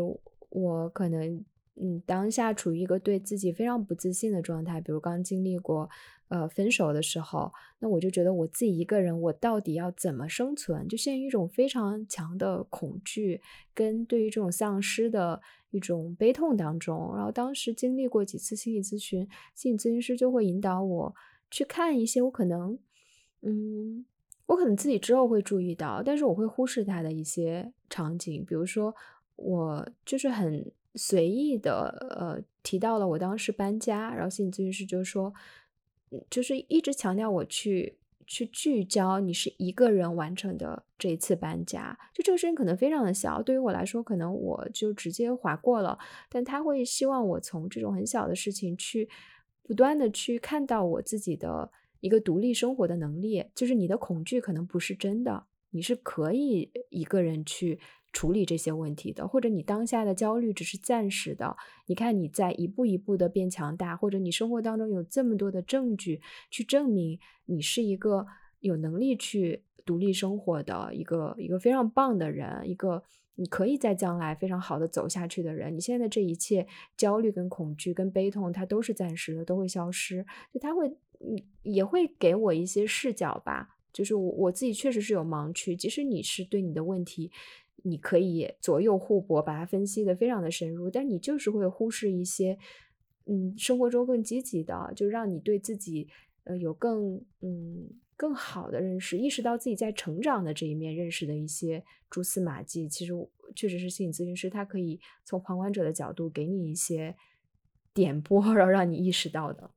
[0.50, 1.44] 我可能。
[1.76, 5.90] 嗯，当下处于一个对自己非常不自信的状态，比如刚经历过
[6.28, 10.88] 呃分手的时候，那我就觉得我自己一个人，我到底要怎么生存？
[10.88, 13.40] 就陷入一种非常强的恐惧，
[13.74, 17.14] 跟对于这种丧失的一种悲痛当中。
[17.14, 21.14] 然后当时经历过几次心理咨询，心理咨询师就会引导我
[21.50, 22.78] 去看一些我可能，
[23.42, 24.04] 嗯，
[24.46, 28.94] 我可能自己之后会注意到，但是我会忽视它的一些场景，比如说
[29.36, 30.72] 我就是很。
[30.96, 31.88] 随意的，
[32.20, 35.34] 呃，提到了我当时搬家，然后心理咨询师就说，
[36.30, 45.98] 就是一直强调我去去聚焦你是一个人完成的这一次搬家，就这个事情可能非常的小，对于我来说，可能我就直接划过了，
[46.28, 49.08] 但他会希望我从这种很小的事情去
[49.62, 57.78] 不断的去看到我自己的一个独立生活的能力，就是你的恐惧可能不是真的，你是可以一个人去。
[58.14, 61.56] 处理这些问题的，或者你当下的焦虑只是暂时的。
[61.86, 68.24] 你看你在一步一步的变强大，或者你生活当中有这么多的证据去证明你是一个
[68.60, 73.02] 有能力去独立生活的一个一个非常棒的人，一个
[73.34, 75.74] 你可以在将来非常好的走下去的人。
[75.74, 80.24] 你现在的这一切焦虑、跟恐惧、跟悲痛，它都是暂时的，都会消失。
[80.52, 80.96] 就他会，
[81.64, 83.70] 也会给我一些视角吧。
[83.92, 87.30] 就是我我自己确实是有盲区，即使你是对你的问题，
[87.82, 92.58] 你可以左右互搏，把它分析的非常的深入，但你就是会忽视一些，
[93.26, 96.08] 嗯，生活中更积极的，就让你对自己
[96.44, 102.88] 呃有更嗯更好的认识，意识到自己在成长的这一面认识的一些蛛丝马迹。
[102.88, 103.12] 其实
[103.54, 107.14] 确实是心理咨询师，他可以从旁观者的角度给你一些
[107.92, 109.70] 点拨，然后让你意识到的。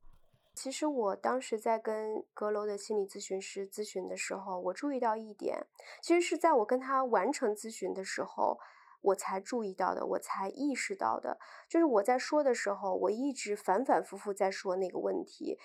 [0.58, 5.68] 其实我当时在跟阁楼的心理咨询师咨询的时候，我注意到一点，
[6.01, 8.58] 其实是在我跟他完成咨询的时候，
[9.01, 11.38] 我才注意到的，我才意识到的，
[11.70, 15.60] 就是我在说的时候，我一直反反复复在说那个问题，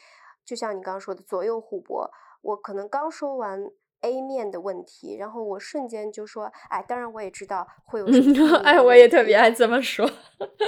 [0.45, 2.11] 就像你刚刚说的左右互搏，
[2.43, 3.65] 我可能刚说完
[4.03, 9.51] A 面的问题，然后我瞬间就说，哎，当然我也知道会有什么， 哎，我也特别爱。
[9.51, 10.07] 这么说，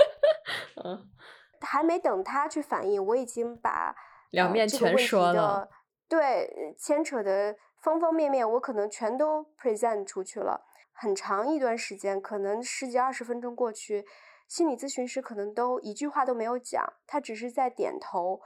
[0.82, 1.10] 嗯，
[1.60, 3.94] 还没等他去反应，我已经把。
[4.34, 5.68] 两面全说了，
[6.08, 10.66] 对，牵扯的方方面面，我可能全都 present 出去了。
[10.92, 14.04] 很长一段时间，可能十几二十分钟过去，
[14.48, 18.40] 心理咨询师可能都一句话都没有讲，他只是在点头，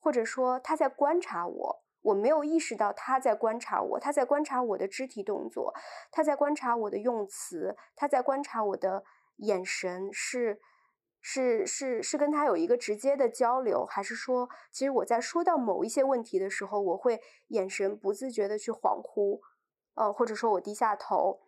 [0.00, 5.72] 或者说他在观察我，我没有意识到他在观察我，他在观察我的肢体动作，
[6.10, 9.04] 他在观察我的用词，他在观察我的
[9.36, 10.60] 眼神是。
[11.20, 19.40] 是是是跟他有一个直接的交流，还是说，其实我在说到某一些问题的时候，我会眼神不自觉的去恍惚，
[19.94, 21.40] 呃，或者说我低下头。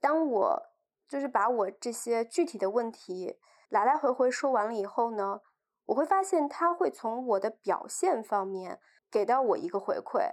[0.00, 0.62] 当我
[1.08, 3.38] 就是把我这些具体的问题
[3.70, 5.40] 来来回回说完了以后呢，
[5.86, 8.78] 我会发现他会从我的表现方面
[9.10, 10.32] 给到我一个回馈，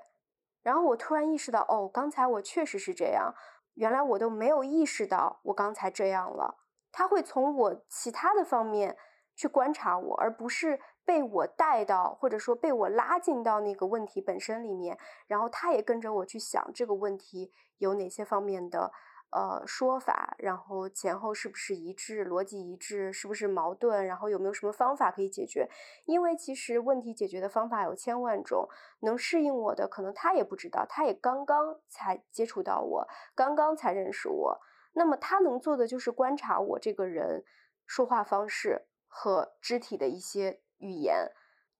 [0.61, 3.33] 然后我突然意识到，哦，刚才我确实是这样，
[3.75, 6.57] 原来我都没有意识到我刚才这样了。
[6.91, 8.97] 他会从我其他的方面
[9.35, 14.97] 去观察我，而不是被我带到，或者说被我拉进到那个问题本身里面。
[15.27, 18.91] 然后他也跟着我去想这个问题有哪些方面的
[19.31, 25.69] 呃说法，然后前后是不是一致，逻辑一致，是不是矛盾，然后有没有什么方法可以解决？
[26.05, 28.67] 因为其实问题解决的方法有千万种，
[28.99, 34.59] 能适应我的可能他也不知道，他也刚刚才接触到我，刚刚才认识我。
[34.93, 37.43] 那么他能做的就是观察我这个人
[37.85, 41.31] 说话方式和肢体的一些语言，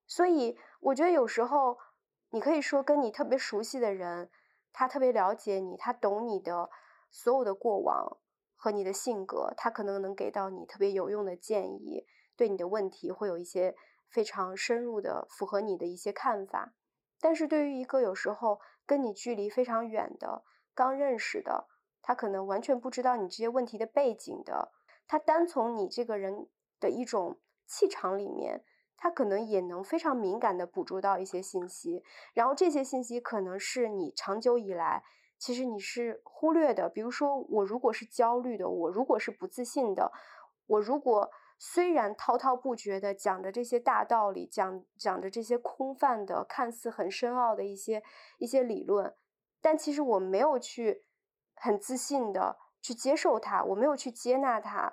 [0.07, 1.77] 所以我觉得有时候
[2.29, 4.29] 你可以说跟你特别熟悉的人，
[4.71, 6.69] 他特别了解你，他懂你的
[7.09, 8.17] 所有的过往
[8.55, 12.05] 和你的性格，他可能能给到你特别有用的建议，
[12.37, 13.75] 对你的问题会有一些
[14.09, 16.73] 非常深入的符合你的一些看法。
[17.19, 20.43] 但是对于一个有时候跟你距离非常远的
[20.73, 21.67] 刚认识的，
[22.03, 24.71] 他可能完全不知道你这些问题的背景的，
[25.07, 26.47] 他单从你这个人
[26.79, 28.63] 的一种气场里面，
[28.97, 35.03] 他可能也能非常敏感的捕捉到一些信息，然后这些信息可能是你长久以来
[35.37, 36.89] 其实你是忽略的。
[36.89, 40.11] 比如说，我如果是焦虑的，我如果是不自信的，
[40.65, 41.29] 我如果
[41.59, 48.01] 虽然滔滔不绝的讲着这些大道理，讲讲着这些空泛的、看似很深奥的一些
[48.39, 49.15] 一些理论，
[49.61, 51.03] 但其实我没有去。
[51.63, 54.91] 很自信的去接受它，我没有去接纳它，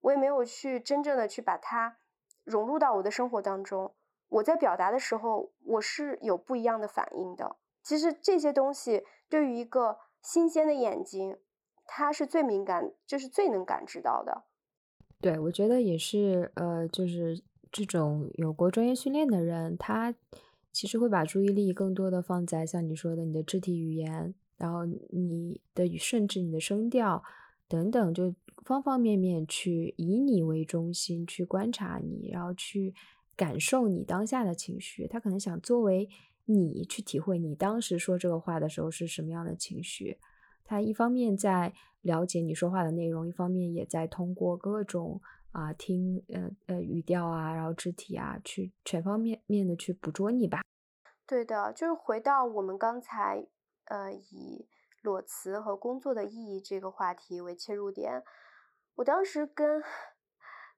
[0.00, 1.98] 我也没有去真正的去把它
[2.42, 3.94] 融入到我的生活当中。
[4.28, 7.56] 我在表达的时候，我是有不一样的反应的。
[7.82, 11.36] 其实这些东西对于一个新鲜的眼睛，
[11.84, 14.44] 它是最敏感，就是最能感知到的。
[15.20, 20.14] 对，我觉得也是，呃，就是这种有过专业训练的人，他
[20.72, 24.34] 其实会把注意力更多的放在像你说的你的肢体语言。
[24.56, 27.22] 然后你的甚至你的声调
[27.68, 28.34] 等等，就
[28.64, 32.94] 方方面面去以你为中心去观察你，然后去
[33.36, 35.06] 感受你当下的情绪。
[35.06, 36.08] 他可能想作为
[36.46, 40.18] 你去体会你当时说这个话的时候是什么样的情绪。
[40.64, 45.20] 他一方面在了解你说话的内容，一方面也在通过各种
[45.52, 50.62] 啊听呃呃语调啊，然后肢体啊，去全方面面的去捕捉你吧。
[51.26, 53.46] 对的，就是回到我们刚才。
[53.86, 54.68] 呃，以
[55.02, 58.22] 裸辞和工作的意义这个话题为切入点，
[58.96, 59.82] 我当时跟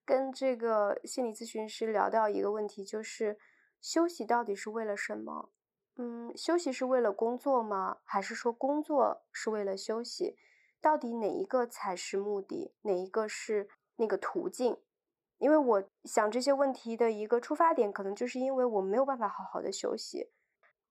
[0.05, 3.39] 跟这个心理咨询师聊到一个问题，就是
[3.81, 5.51] 休息到底是为了什么？
[5.97, 7.99] 嗯，休息是为了工作吗？
[8.05, 10.37] 还是说工作是为了休息？
[10.81, 12.75] 到底哪一个才是目的？
[12.83, 14.79] 哪一个是那个途径？
[15.39, 20.31] 因为我想这些问题的一个出发点，可能就是因为我没有办法好好的休息。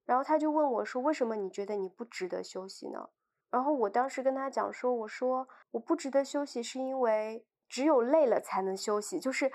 [0.08, 3.10] 然后他就问我说：“为什么你觉得你不值得休息呢？”
[3.52, 9.52] 然后我当时跟他讲说：“我说我不值得休息，是因为只有累了才能休息，就是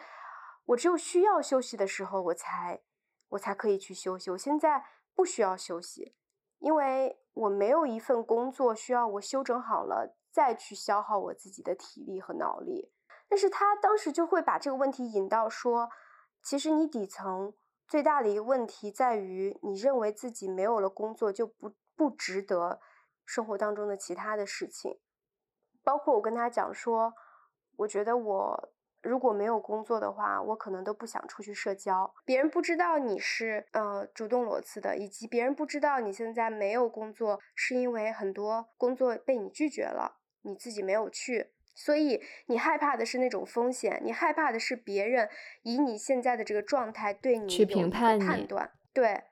[0.67, 2.83] 我只有需要休息的时候，我才
[3.31, 4.31] 我才可以去休息。
[4.31, 4.85] 我现在
[5.15, 6.15] 不需要休息，
[6.59, 12.93] 因为我没有一份工作需要我休整好了再去消耗我自己的体力和脑力。
[13.27, 15.89] 但是他当时就会把这个问题引到说，
[16.43, 17.55] 其实你底层。”
[17.93, 22.81] 最大的一个问题在于，你认为自己没有了工作就不不值得
[23.27, 24.99] 生活当中的其他的事情，
[25.85, 27.13] 包括我跟他讲说，
[27.77, 28.73] 我觉得我
[29.03, 32.15] 如果没有工作的话，我可能都不想出去社交。
[32.25, 41.52] 别人不知道你是呃主动裸辞的，以及别人不知道你现在没有工作，是因为很多工作被你拒绝了，你自己没有去。
[41.75, 45.29] 所以你害怕的是那种风险，你害怕的是别人
[45.63, 48.73] 以你现在的这个状态对你去评判判断。
[48.93, 49.23] 对，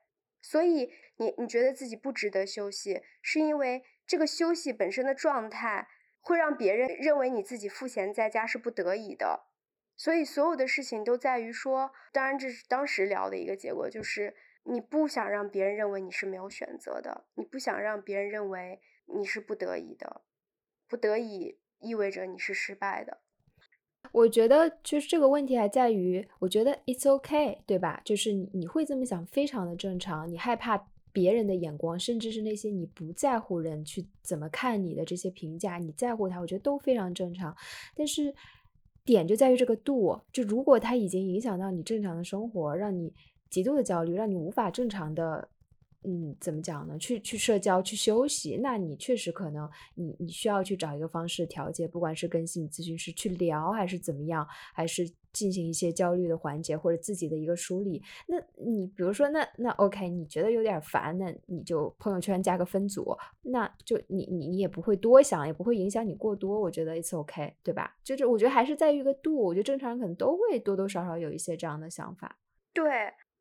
[0.41, 5.87] 所以你你觉得自己不值得休息，是因为这个休息本身的状态
[6.19, 9.47] 会让别人认为你自己赋闲在家是不得已的。
[9.95, 20.23] 所以所有的事情都在于说，当然这是当时聊的一个结果，就是你不想让别人认为你是没有选择的，你不想让别人认为你是不得已的，
[20.87, 21.59] 不得已。
[21.81, 23.17] 意味着你是失败的。
[24.11, 28.01] 我觉得就是这个问题还在于，我觉得 it's okay，对吧？
[28.03, 30.29] 就是你会这么想，非常的正常。
[30.29, 37.55] 你害怕别人的眼光，甚至是那些你不在乎人去怎么看你的这些评价，你在乎他，我觉得都非常正常。
[37.95, 38.33] 但是
[39.05, 43.13] 点就在于这个度，就如果他已经影响到你正常的生活，让你
[43.49, 45.47] 极度的焦虑，让你无法正常的。
[46.03, 46.97] 嗯，怎么讲呢？
[46.97, 58.01] 去去社交，去休息，那你确实可能，你你需要去找一个方式调节，不管是跟心理咨询师去聊，还是怎么样，还是进行一些焦虑的缓解，或者自己的一个梳理。
[58.27, 66.59] 那你比如说，那那 OK，你觉得有点烦，那你就朋友圈加个分组，那就你你你也不会多想，也不会影响你过多。
[66.59, 67.95] 我觉得 It's OK，对吧？
[68.03, 69.35] 就是我觉得还是在于一个度。
[69.37, 72.39] 我觉得正常人可能都会多多少少有一些这样的想法。
[72.73, 72.89] 对，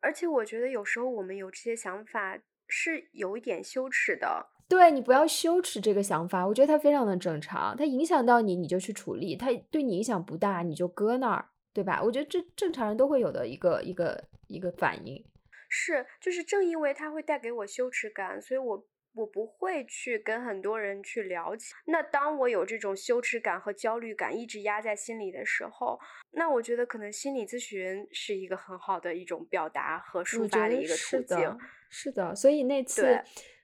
[0.01, 2.39] 而且我觉得有时候我们有这些想法。
[2.71, 7.77] 是有一点羞耻的，对你不要羞耻这个想法，我觉得它非常的正常。
[7.77, 12.01] 它影响到你，你就去处理；它对你影响不大，你就搁那儿，对吧？
[12.01, 15.25] 我觉得这正常人都会有的一个一个一个反应。
[15.69, 21.75] 是，就是正因为它会带给我羞耻感，所以我我不会去跟很多人去聊起。
[21.87, 25.99] 那当我有这种羞耻感和焦虑感一直压在心里的时候，
[26.31, 31.59] 那我觉得可能心理咨询是一个很好的一种表达和抒发的一个途径。
[31.91, 33.21] 是的，所以那次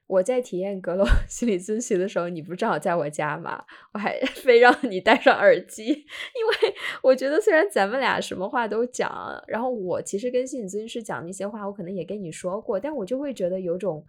[0.09, 3.65] 我在体验阁楼 心理咨询的时候，你不正好在我家吗？
[3.93, 14.05] 我还 非让你戴上耳机，因为我觉得虽然咱们俩什么话都讲，然后我其实跟心理咨询师讲那些话，我可能也跟你说过，但我就会觉得有种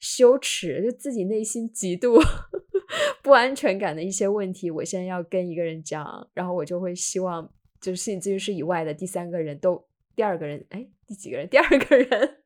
[0.00, 2.18] 羞耻，就自己内心极度
[3.22, 7.50] 不安全感的一些问题，我现在要跟一个人讲，然后我就会希望，
[7.80, 11.48] 就是心理咨询师以外的第三个人都，第二个人，哎，第几个人？
[11.48, 12.41] 第二个人。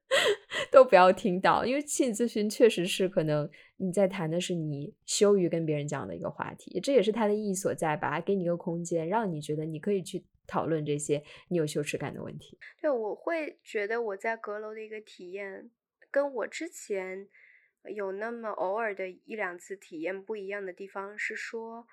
[0.71, 8.21] 都不要听到，因为心理咨询确实是可能你在谈的是你羞于跟别人讲的一个话题，这也是它的意义所在吧？
[8.21, 12.59] 给你一个空间，让你觉得你可以去讨论这些你有羞耻感的问题。
[12.81, 15.71] 对，我会觉得我在阁楼的一个体验，
[16.11, 17.29] 跟我之前
[17.95, 21.87] 有那么偶尔的一两次体验不一样的地方是说，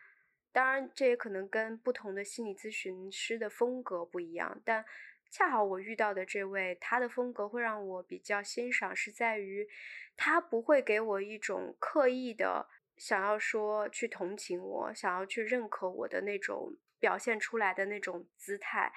[0.51, 4.85] 当然这也可能跟不同的心理咨询师的风格不一样，但。
[5.33, 9.67] 恰好我遇到的这位，他的风格会让我比较欣赏，是在于
[10.15, 12.67] 他不会给我一种刻意的
[12.97, 18.93] 想要说去同情我，想要去认可我的那种表现出来的那种姿态。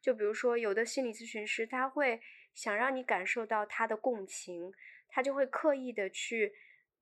[0.00, 2.22] 就比如说，有的心理咨询师他会
[2.54, 4.72] 想让你感受到他的共情，
[5.10, 6.54] 他就会刻意的去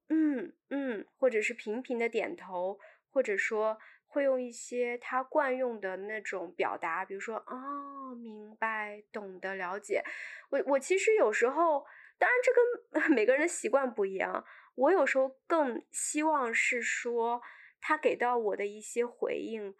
[0.08, 3.78] 嗯嗯，或者是频频的点头，或者说。
[4.14, 10.04] 会用一些他惯用的那种表达，比如说哦，明白、懂得、了解。
[10.50, 11.84] 我我其实有时候，
[12.16, 12.52] 当然这
[13.00, 14.44] 跟 每个人的习惯不一样。
[14.76, 17.42] 我有时候更希望是说，
[17.80, 19.74] 他给到我的一些回应，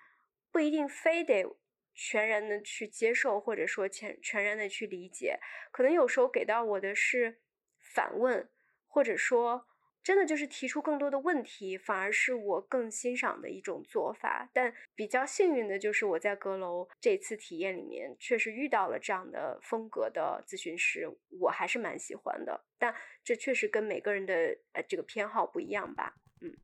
[0.51, 1.47] 不一定非得
[1.95, 5.39] 全然的去接受，或者说全全然的去理解。
[5.70, 7.41] 可能有时候给到我的是
[7.78, 8.51] 反问，
[8.89, 9.68] 或者说。
[10.05, 14.50] 真的就是提出更多的问题，反而是我更欣赏的一种做法。
[14.52, 21.09] 但比较幸运的就是我在阁楼这次体验里面，确实遇到了这样的风格的咨询师，
[21.40, 22.66] 我还是蛮喜欢的。
[22.78, 22.94] 但
[23.24, 24.34] 这确实跟每个人的
[24.72, 26.14] 呃这个偏好不一样吧。
[26.42, 26.55] 嗯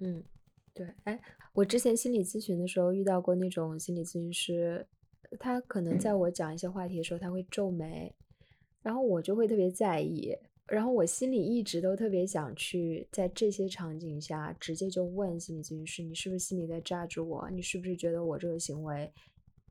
[0.00, 0.24] 嗯，
[0.74, 0.88] 对。
[1.04, 1.20] 哎，
[1.52, 4.88] 我之前心理咨询的时候遇到过那种心理咨询师，
[5.38, 8.16] 他可能在我讲一些话题的时候，他会皱眉，
[8.82, 10.36] 然后我就会特别在意。
[10.70, 17.50] 然后我心里一直都特别想去在这些场景下直接就问心理咨询师：“你是不是心里在扎着我？
[17.50, 19.12] 你是不是觉得我这个行为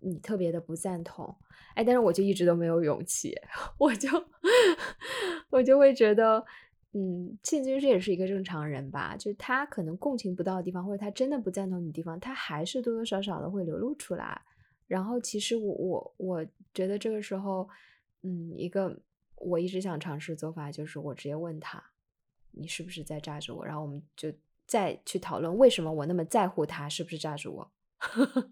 [0.02, 1.34] 你特别的不赞同？”
[1.76, 3.34] 哎，但是我就一直都没有勇气，
[3.80, 4.10] 我就
[5.50, 6.44] 我就会觉得，
[6.92, 14.42] 嗯，心理咨询师也是一个正常人吧，就他可能共情不到的地方，或者他真的不赞同你的地方，他还是多多少少的会流露出来。
[14.86, 17.70] 然后其实我我我觉得这个时候，
[18.24, 19.00] 嗯，一个。
[19.40, 21.84] 我一直想尝试做法，就是我直接问他，
[22.52, 23.66] 你是不是在炸着我？
[23.66, 24.32] 然后我们就
[24.68, 27.72] 再去讨论为什么我那么在乎他是不是炸着我。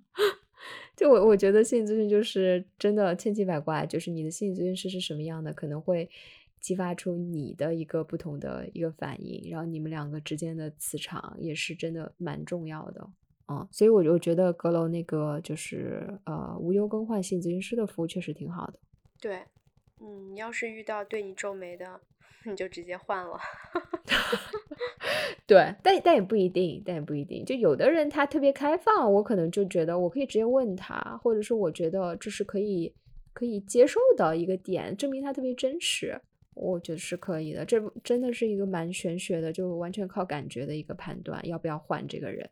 [0.96, 6.10] 就我我觉得心理咨询就是真的千奇百怪，就是你的心理咨询师是什么样的，可能会
[6.60, 13.10] 激发出你的一个不同的一个反应，然后你们两个之间的磁场也是真的蛮重要的。
[13.48, 18.80] 嗯，所以我我觉得阁楼那个就是呃无忧更换心理咨询师的服务确实挺好的。
[19.22, 19.44] 对。
[20.00, 22.00] 嗯，你要是遇到对你皱眉的，
[22.46, 23.40] 你就直接换了。
[25.48, 27.44] 对，但但也不一定，但也不一定。
[27.46, 32.94] 就有的人他特别开放，我可能就觉得我可以直接问他，或者说我觉得这是可以
[33.34, 36.20] 可以接受的一个点，证明他特别真实，
[36.54, 37.66] 我觉得是可以的。
[37.66, 42.50] 这真的是一个蛮玄学的，就完全靠感觉的一个判断，要不要换这个人。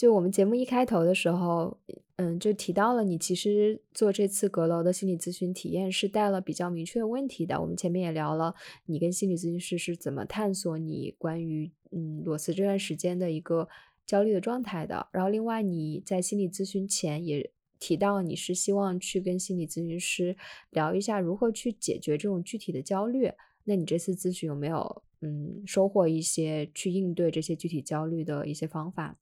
[0.00, 1.76] 就我们节目一开头的时候，
[2.16, 7.60] 嗯，就提到了你其实做这次阁楼的心理咨询体验是带了比较明确的问题的。
[7.60, 8.54] 我们前面也聊了
[8.86, 13.68] 你跟心理咨询师是怎么探索你关于嗯裸辞这段时间的一个
[14.06, 15.06] 焦虑的状态的。
[15.12, 20.34] 然后另外你在心理咨询前也提到你是希望去跟心理咨询师
[20.70, 23.30] 聊一下如何去解决这种具体的焦虑。
[23.64, 29.18] 那你这次咨询有没有嗯收获一些去应对这些具体焦虑的一些方法？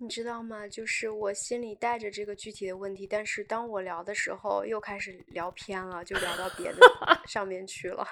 [0.00, 0.66] 你知道吗？
[0.68, 6.78] 就是我心里带着这个具体的问题，但是当我聊的时候，又开始聊偏了，就聊到别的
[7.26, 8.06] 上面去了。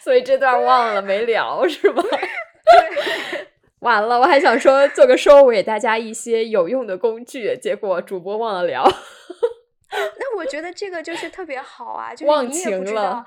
[0.00, 2.02] 所以这段忘了没聊，是吗？
[3.80, 8.82] 完了，我还想说做个收尾，大家一些有用的工具，结果主播忘了聊。
[10.18, 13.24] 那我觉得这个就是特别好啊，就忘情了。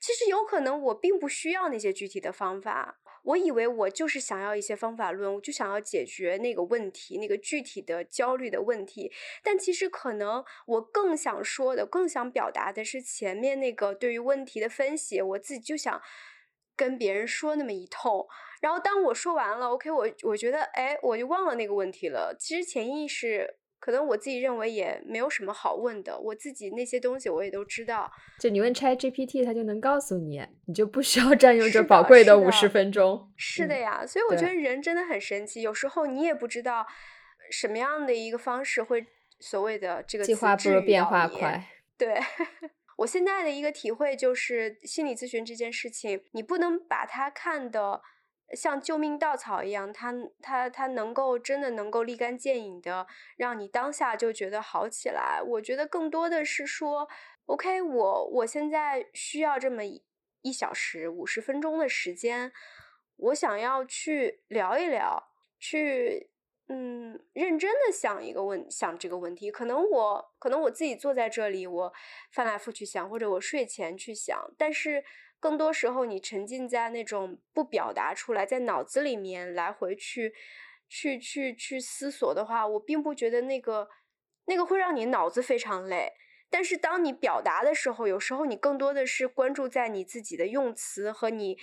[0.00, 2.98] 其实有可能我并不需要那些具体的方法。
[3.22, 9.12] 我以为我就是想要一些方法论，我就想要解决那个问题，那个具体的焦虑的问题。
[9.42, 15.22] 但其实可能我更想说的、更想表达的是前面那个对于问题的分析。
[15.22, 16.02] 我自己就想
[16.76, 18.26] 跟别人说那么一通，
[18.60, 22.36] 然后当我说完了，OK，我我觉得，哎，我就忘了那个问题了。
[22.38, 23.56] 其实潜意识。
[23.82, 28.08] 可能我自己认为也没有什么好问的，我自己那些东西我也都知道。
[28.38, 33.28] 就你问 Chat GPT，它就能告诉你，你就不需要占用这宝贵的五十分钟。
[33.36, 35.62] 是的呀，所以我觉得人真的很神奇。
[35.62, 36.86] 有时候你也不知道
[37.50, 39.04] 什么样的一个方式会
[39.40, 41.66] 所谓的这个计划不如变化快。
[41.98, 42.20] 对
[42.98, 48.00] 我现在的一个体会就是，心理咨询这件事情，你不能把它看的。
[48.54, 55.42] 像救命稻草一样，它它它能够真的能够立竿见影的让你当下就觉得好起来。
[55.42, 57.08] 我觉得更多的是说
[57.46, 59.82] ，OK，我我现在需要这么
[60.42, 62.52] 一小时五十分钟的时间，
[63.16, 66.30] 我想要去聊一聊，去
[66.68, 69.50] 嗯认真的想一个问想这个问题。
[69.50, 71.92] 可能我可能我自己坐在这里，我
[72.30, 75.02] 翻来覆去想，或者我睡前去想，但是。
[75.42, 80.32] 更多时候，你沉浸在那种不表达出来，在脑子里面来回去、
[80.88, 83.88] 去、去、去思索的话，我并不觉得那个
[84.44, 86.12] 那个会让你脑子非常累。
[86.48, 91.58] 但是当你表达的时候，有时候你更多的是关注在你自己的用词和你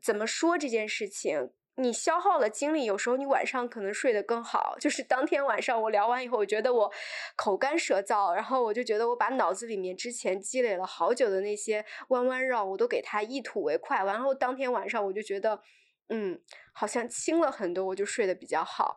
[0.00, 1.50] 怎么说这件事情。
[1.78, 4.76] 你消耗了精力，有时候你晚上可能睡得更好。
[4.80, 6.90] 就是当天晚上我聊完以后，我觉得我
[7.36, 14.02] 口干舌燥，然后我就觉得我把脑子里面之前积累了好久的那些弯弯绕，我都给它一吐为快。
[14.04, 15.60] 然后当天晚上我就觉得，
[16.08, 16.40] 嗯，
[16.72, 18.96] 好像轻了很多，我就睡得比较好。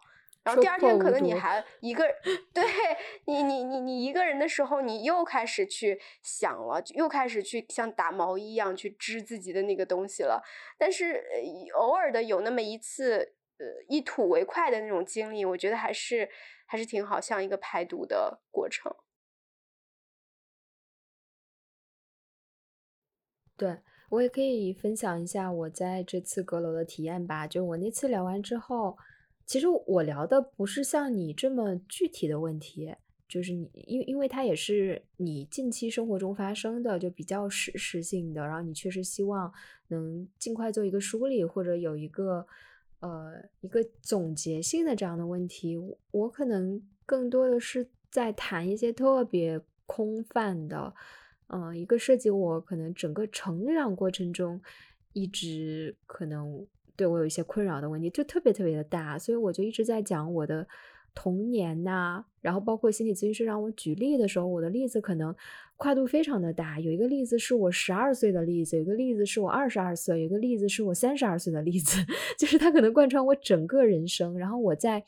[0.49, 2.03] 然后第二天可能你还一个，
[2.51, 2.63] 对
[3.25, 10.41] 你你你你一个人的时候，你又开始去想了，又开始去像打毛衣一样去织自己的那个东西了。
[10.77, 11.23] 但是
[11.77, 16.27] 偶尔的有那么一次，呃，一吐为快的那种经历，我觉得还是
[16.65, 18.91] 还是挺好，像一个排毒的过程。
[23.55, 23.77] 对
[24.09, 27.45] 我也可以分享一下我在这次阁楼的体验吧。
[27.45, 28.97] 就我那次聊完之后。
[29.49, 32.93] 其实我聊的不是像你这么具体的问题，
[33.27, 38.45] 就是你，因因为它也是你近期生活中发生的，就比较实时性的。
[38.45, 39.51] 然后你确实希望
[39.87, 42.45] 能尽快做一个梳理，或者有一个
[42.99, 45.75] 呃一个总结性的这样的问题。
[46.11, 50.93] 我可能更多的是在谈一些特别空泛的，
[51.47, 54.61] 嗯，一个涉及我可能整个成长过程中
[55.13, 56.67] 一直可能
[56.99, 60.67] 对我有一些困扰的问题，就特别特别的大，所以我就一直在讲我的
[61.15, 65.33] 童年呐，然后包括心理咨询师让我举例的时候，我的例子可能
[65.77, 66.77] 跨度非常的大。
[66.77, 71.97] 有一个例子是我十二岁的例子，有一个例子是我二十二岁，有一个例子是我三十二岁的例子，
[72.37, 74.37] 就是它可能贯穿我整个人生。
[74.37, 75.01] 然后我在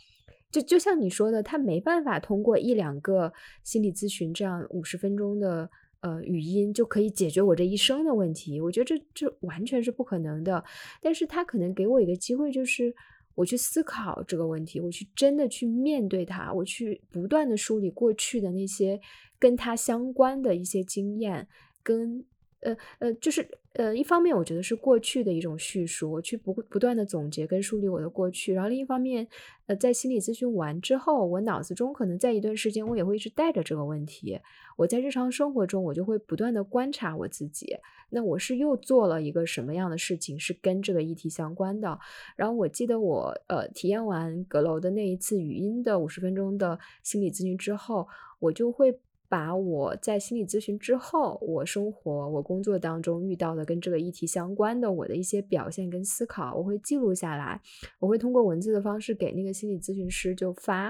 [0.49, 3.33] 就就像你说的，他没办法通过一两个
[3.63, 5.69] 心理咨询这样五十分钟的。
[6.01, 10.63] 呃，语音就可以解决我这一生的问题，我觉得这这完全是不可能的。
[11.01, 12.93] 但是他可能给我一个机会，就是
[13.35, 18.99] 我去思考这个问题，我去真的去面对它，我去不断的梳理过去的那些
[19.39, 21.47] 跟他相关的一些经验，
[21.83, 22.25] 跟
[22.61, 29.27] 呃呃，就是呃，一方面我觉得是过去的一种叙述，我去不不断的总结跟梳理我的过去，然后另一方面，
[29.65, 34.39] 呃，在心理咨询完之后，我脑子中可能在一段时间，我也会一直带着这个问题。
[34.77, 37.77] 我在日常生活中，我就会不断的观察我自己。
[38.09, 41.97] 那我是又做了一个什么样的事情是跟这个议题相关的？
[42.35, 48.07] 然后我记得我呃体验完阁楼的那一次语音的五十分钟的心理咨询之后，
[48.39, 48.99] 我就会。
[49.31, 57.61] 把我在心理咨询之后，我生活、我工作当中遇到的跟这个议题相关的我的一些表现跟思考，我会记录下来。
[57.97, 60.83] 我会通过文字的方式给那个心理咨询师就发，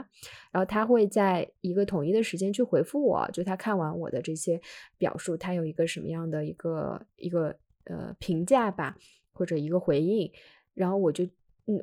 [0.51, 4.59] 然后他会在一个统一的时间去回复我，就他看完我的这些
[4.97, 8.97] 表述，他有一个什么样的一个一个呃评价吧，
[9.31, 10.31] 或者一个回应，
[10.73, 11.27] 然后我就。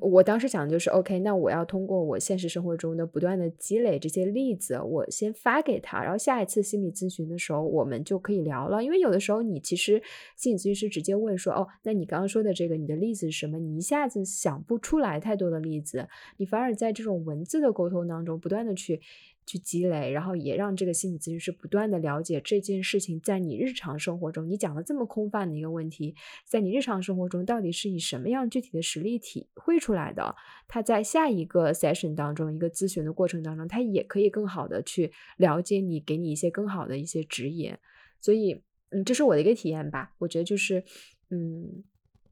[0.00, 8.82] 我当时想的就是，OK，那我要通过我现实生活中的不断的积累这些例子，我先发给他，然后下一次心理咨询的时候，我们就可以聊了。
[8.82, 10.02] 因为有的时候你其实
[10.36, 13.58] 心理咨询师直接问说，哦，那你刚刚说的这个，你的例子是什么？
[13.58, 19.00] 你一下子想不出来太多的例子，你反而在这种文字的沟通当中不断的去。
[19.48, 30.36] 去积累，然后也让这个心理咨询师不断的了解这件事情，在你日常生活中，你讲了这么空泛的一个问题，在你日常生活中到底是以什么样具体的实例体会出来的？
[30.68, 37.74] 他在下一个 session 当中，一个咨询的过程当中，他也可以更好的去了解你，给你一些更好的一些指引。
[38.20, 40.12] 所以，嗯，这是我的一个体验吧。
[40.18, 40.84] 我觉得就是，
[41.30, 41.82] 嗯，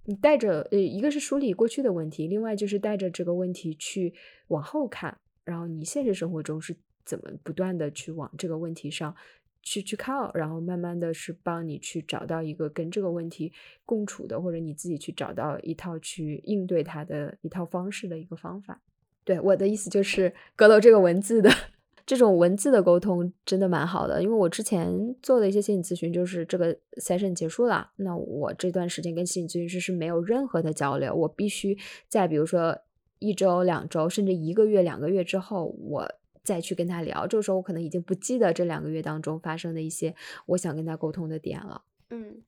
[0.05, 4.13] 你带着呃，一个是梳理过去的问题，另外就是带着这个问题去
[4.49, 6.77] 往后看，然后你现实生活中是。
[7.07, 9.15] 怎么不断的去往这个问题上
[9.63, 13.53] 去去靠，然后慢慢的是帮你去找到一个跟这个问题
[13.85, 18.81] 共处的，或者你自己去找到一套去应对它的一套方式的一个方法。
[19.25, 21.51] 对我的意思就是，阁楼这个文字的
[22.07, 31.77] 这种文字的沟通真的蛮好的，因为我之前做的一些心理咨询，就是这个 session 结束了，那我这段时间跟心理咨询师是没有任何的交流，我必须
[32.09, 32.79] 在比如说
[33.19, 36.09] 一周、两周，甚至一个月、两个月之后，我。
[36.47, 40.15] 再去跟他聊，这个时候我可能已经不记得这两个月当中发生的一些
[40.47, 41.85] 我想跟他沟通的点了。
[42.11, 42.43] 嗯，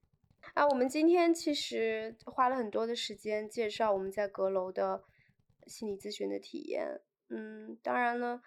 [0.54, 5.02] 啊，我们今天其实花了很多的时间介绍我们在阁楼的
[5.66, 7.00] 心理咨询的体验。
[7.28, 8.40] 嗯，当然呢，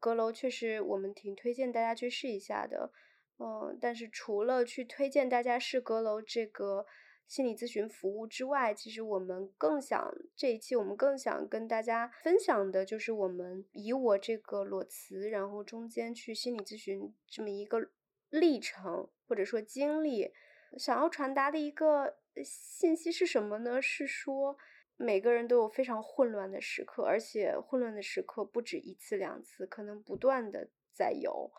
[0.00, 2.90] 阁楼确实我们挺推荐大家去试一下的。
[3.38, 6.84] 嗯，但是除了去推荐大家试阁楼这个。
[7.26, 17.90] 心理咨询服务之外，其实我们更想这一期我们更想跟大家分享的，就是我们以我这个裸辞，然后中间去心理咨询这么一个
[18.30, 20.32] 历程或者说经历，
[20.78, 23.82] 想要传达的一个信息是什么呢？
[23.82, 24.56] 是说
[24.96, 31.50] 每个人都有非常混乱的时刻，而且混乱的时刻不止一次两次，可能不断的在有，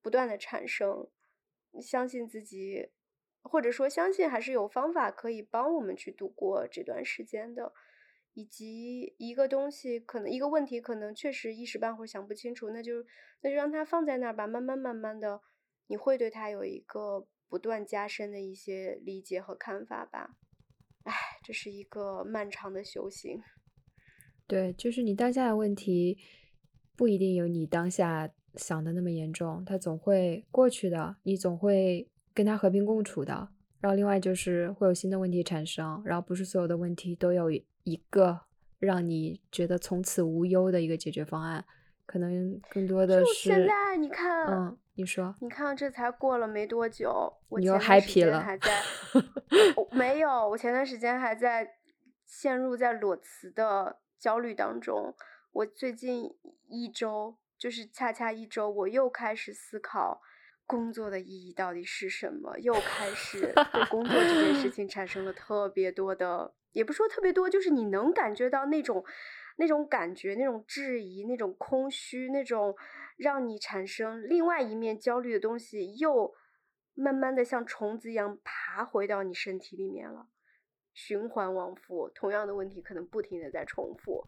[0.00, 1.08] 不断的产生，
[1.82, 2.90] 相信自己。
[3.42, 7.72] 或者说，相信还是有方法可以帮我们去度过这段时间的，
[8.34, 13.04] 以及一个东西，可能一个问题，可能确实一时半会儿想不清楚，那就
[13.40, 15.40] 那就让它放在那儿吧，慢慢慢慢的，
[15.86, 20.36] 你会对它有一个不断加深的一些理解和看法吧。
[21.04, 21.12] 唉，
[21.42, 23.42] 这是一个漫长的修行。
[24.46, 26.18] 对，就是你当下的问题
[26.94, 32.08] 不一定有你当下想的那么严重，它总会过去的，你总会。
[32.40, 38.40] 跟他和平共处的，然后另外就是会有新的问题产生，然后不是所有的问题都有一个
[38.78, 41.62] 让你觉得从此无忧的一个解决方案，
[42.06, 48.70] 可能更多的是现在你看，嗯，你说，你看这才过了没多久，我你又 happy 了，还在，
[49.92, 51.74] 没有，我前段时间还在
[52.24, 55.14] 陷入在裸辞的焦虑当中，
[55.52, 56.34] 我最近
[56.70, 60.22] 一周就是恰恰一周，我又开始思考。
[60.70, 62.56] 工作的意义到底是什么？
[62.60, 69.04] 又开始对工作这件事 情产生了特别多的，也不说特别多，就是你能感觉到那种
[69.56, 72.76] 那种感觉、那种质疑、那种空虚、那种
[73.16, 76.32] 让你产生另外一面焦虑的东西，又
[76.94, 80.26] 慢慢的像虫子一样爬回到你身体里面了。
[80.92, 84.26] 循环往复，同样的问题可能不停的在重复。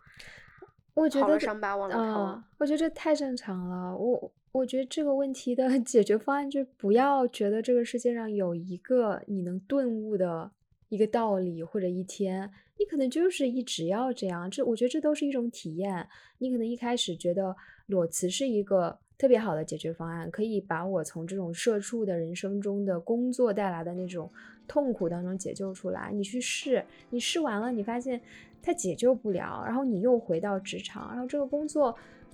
[0.95, 3.97] 我觉得伤疤忘了疼，我觉得这太正常了。
[3.97, 10.50] 我我觉得这个问题的解决方案就不要觉得这个世界上有一个你能顿悟的
[10.90, 14.50] 一个道理或者一天，你可能就是一直要这样。
[14.50, 16.07] 这我觉得这都是一种体验。
[16.36, 24.30] 你可能一开始觉得裸辞是一个特别好的解决方案，可以把我从这种社畜的人生中的工作带来的那种
[24.68, 26.11] 痛苦当中解救出来。
[26.12, 28.20] 你去试，你试完了，你发现。
[28.64, 31.92] 它解救不了，然后你又回到职场，然后这个工作，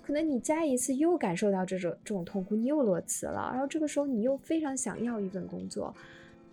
[0.09, 5.95] 可能你再一次又感受到这种这种痛苦，你又裸辞了，然后这个时候你又非常想要一份工作，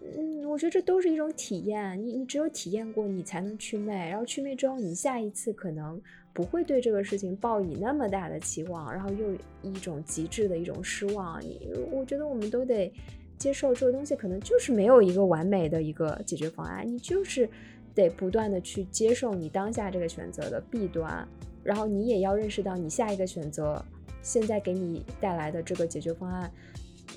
[0.01, 5.97] 嗯，我觉得这都是一种体验，你你只有体验过，你才能去魅，然后去魅之后，你下一次可能
[6.33, 9.25] 不会对这个事情抱以那么大的期望，然后又
[9.61, 11.57] 一种极致的一种失望，你
[11.93, 12.91] 我觉得我们都得
[13.37, 17.49] 接受这个东西，可能就是没有一个完美的一个解决方案，你就是。
[17.95, 21.25] 得不断的去接受你当下这个选择的弊端，
[21.65, 23.83] 然后你也要认识到你下一个选择
[24.21, 26.49] 现在给你带来的这个解决方案，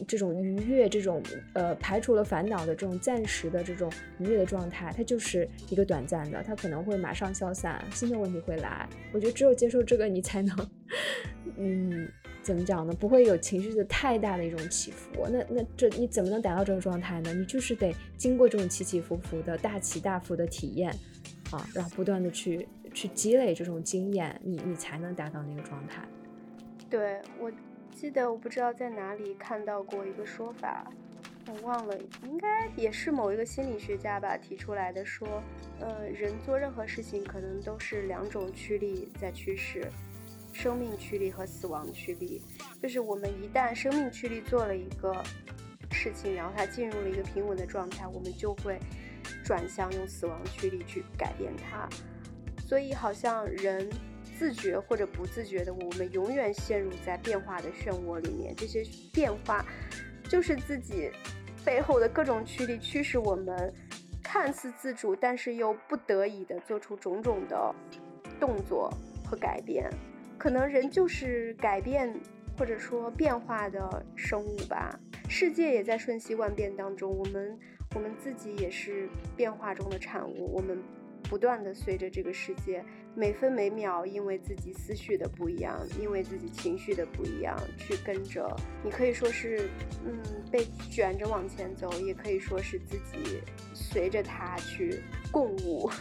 [0.07, 1.23] 这种愉悦，这种
[1.53, 8.89] 呃排除了烦恼的这种暂时的这种愉悦的状态，它就是一个短暂的，它可能会马上消散，新的问题会来。
[9.13, 10.71] 我觉得只有接受这个，你才能，
[11.57, 12.09] 嗯。
[12.41, 12.95] 怎么讲呢？
[12.99, 15.29] 不会有情绪的太大的一种起伏。
[15.31, 17.35] 那那这你怎么能达到这种状态呢？
[17.35, 20.91] 你就是得经过这种起起伏伏的大起大伏的体验
[21.51, 22.67] 啊，然后不断的去
[22.99, 26.03] 去积累这种经验，你你才能达到那个状态。
[26.91, 27.49] 对我
[27.95, 30.85] 记得我不知道在哪里看到过一个说法，
[31.47, 35.41] 我忘了，应该也是某一个心理学家吧提出来的，说，
[35.79, 39.87] 呃，人做任何事情可能都是两种驱力在驱使。
[40.53, 42.43] 生命驱力和死亡驱力，
[42.83, 45.15] 就是我们一旦生命驱力做了一个
[45.93, 48.77] 事情，然后它进入了一个平稳的状态，我们就会
[49.45, 51.89] 转向用死亡驱力去改变它。
[52.69, 53.89] 所以，好像人
[54.39, 58.55] 自觉或者不自觉的，我们永远陷入在变化的漩涡里面。
[58.55, 59.65] 这些变化
[60.29, 61.11] 就是自己
[61.65, 63.73] 背后的各种驱力驱使我们
[64.23, 67.75] 看似自主，但是又不得已的做出种种的
[68.39, 68.93] 动作
[69.25, 69.91] 和改变。
[70.37, 72.15] 可能人就是改变
[72.59, 77.59] 或者说变化的生物吧，世界也在瞬息万变当中，我们
[77.95, 80.79] 我们自己也是变化中的产物，我们
[81.29, 89.69] 不断的随着这个世界每分每秒，因为自己思绪的不一样，因为自己情绪的不一样，去跟着，你可以说是
[90.07, 90.19] 嗯
[90.51, 93.41] 被卷着往前走，也可以说是自己
[93.75, 95.91] 随着它去共舞。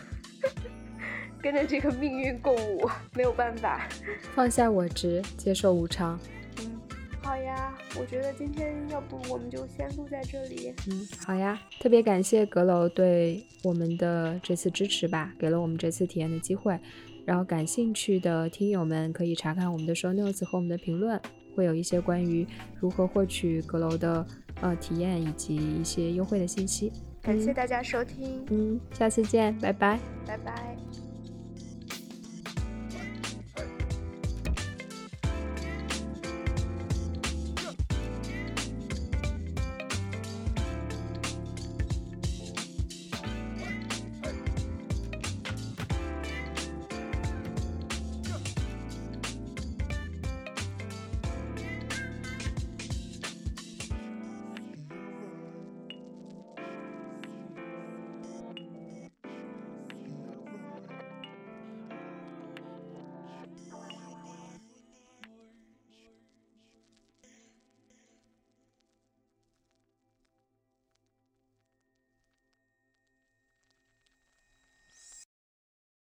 [1.40, 3.88] 跟着这个命运共舞，没有办法，
[4.34, 6.20] 放下我执，接受无常。
[6.60, 6.80] 嗯，
[7.28, 10.74] 好呀，我觉得今天要不我们就先录在这里。
[10.90, 16.80] 嗯，好呀，特别感谢阁楼对我们的这次支持吧，给了我们这次体验的机会。
[17.26, 21.20] 然后感兴趣的听友们可以查看我们的 show notes 和我们的评论，
[21.54, 22.48] 会有一些关于
[22.80, 24.26] 如何获取阁楼的
[24.62, 26.94] 呃体验以及一些优惠的信息。
[27.22, 30.78] 感谢大家收听，嗯，下次见，拜拜，拜拜。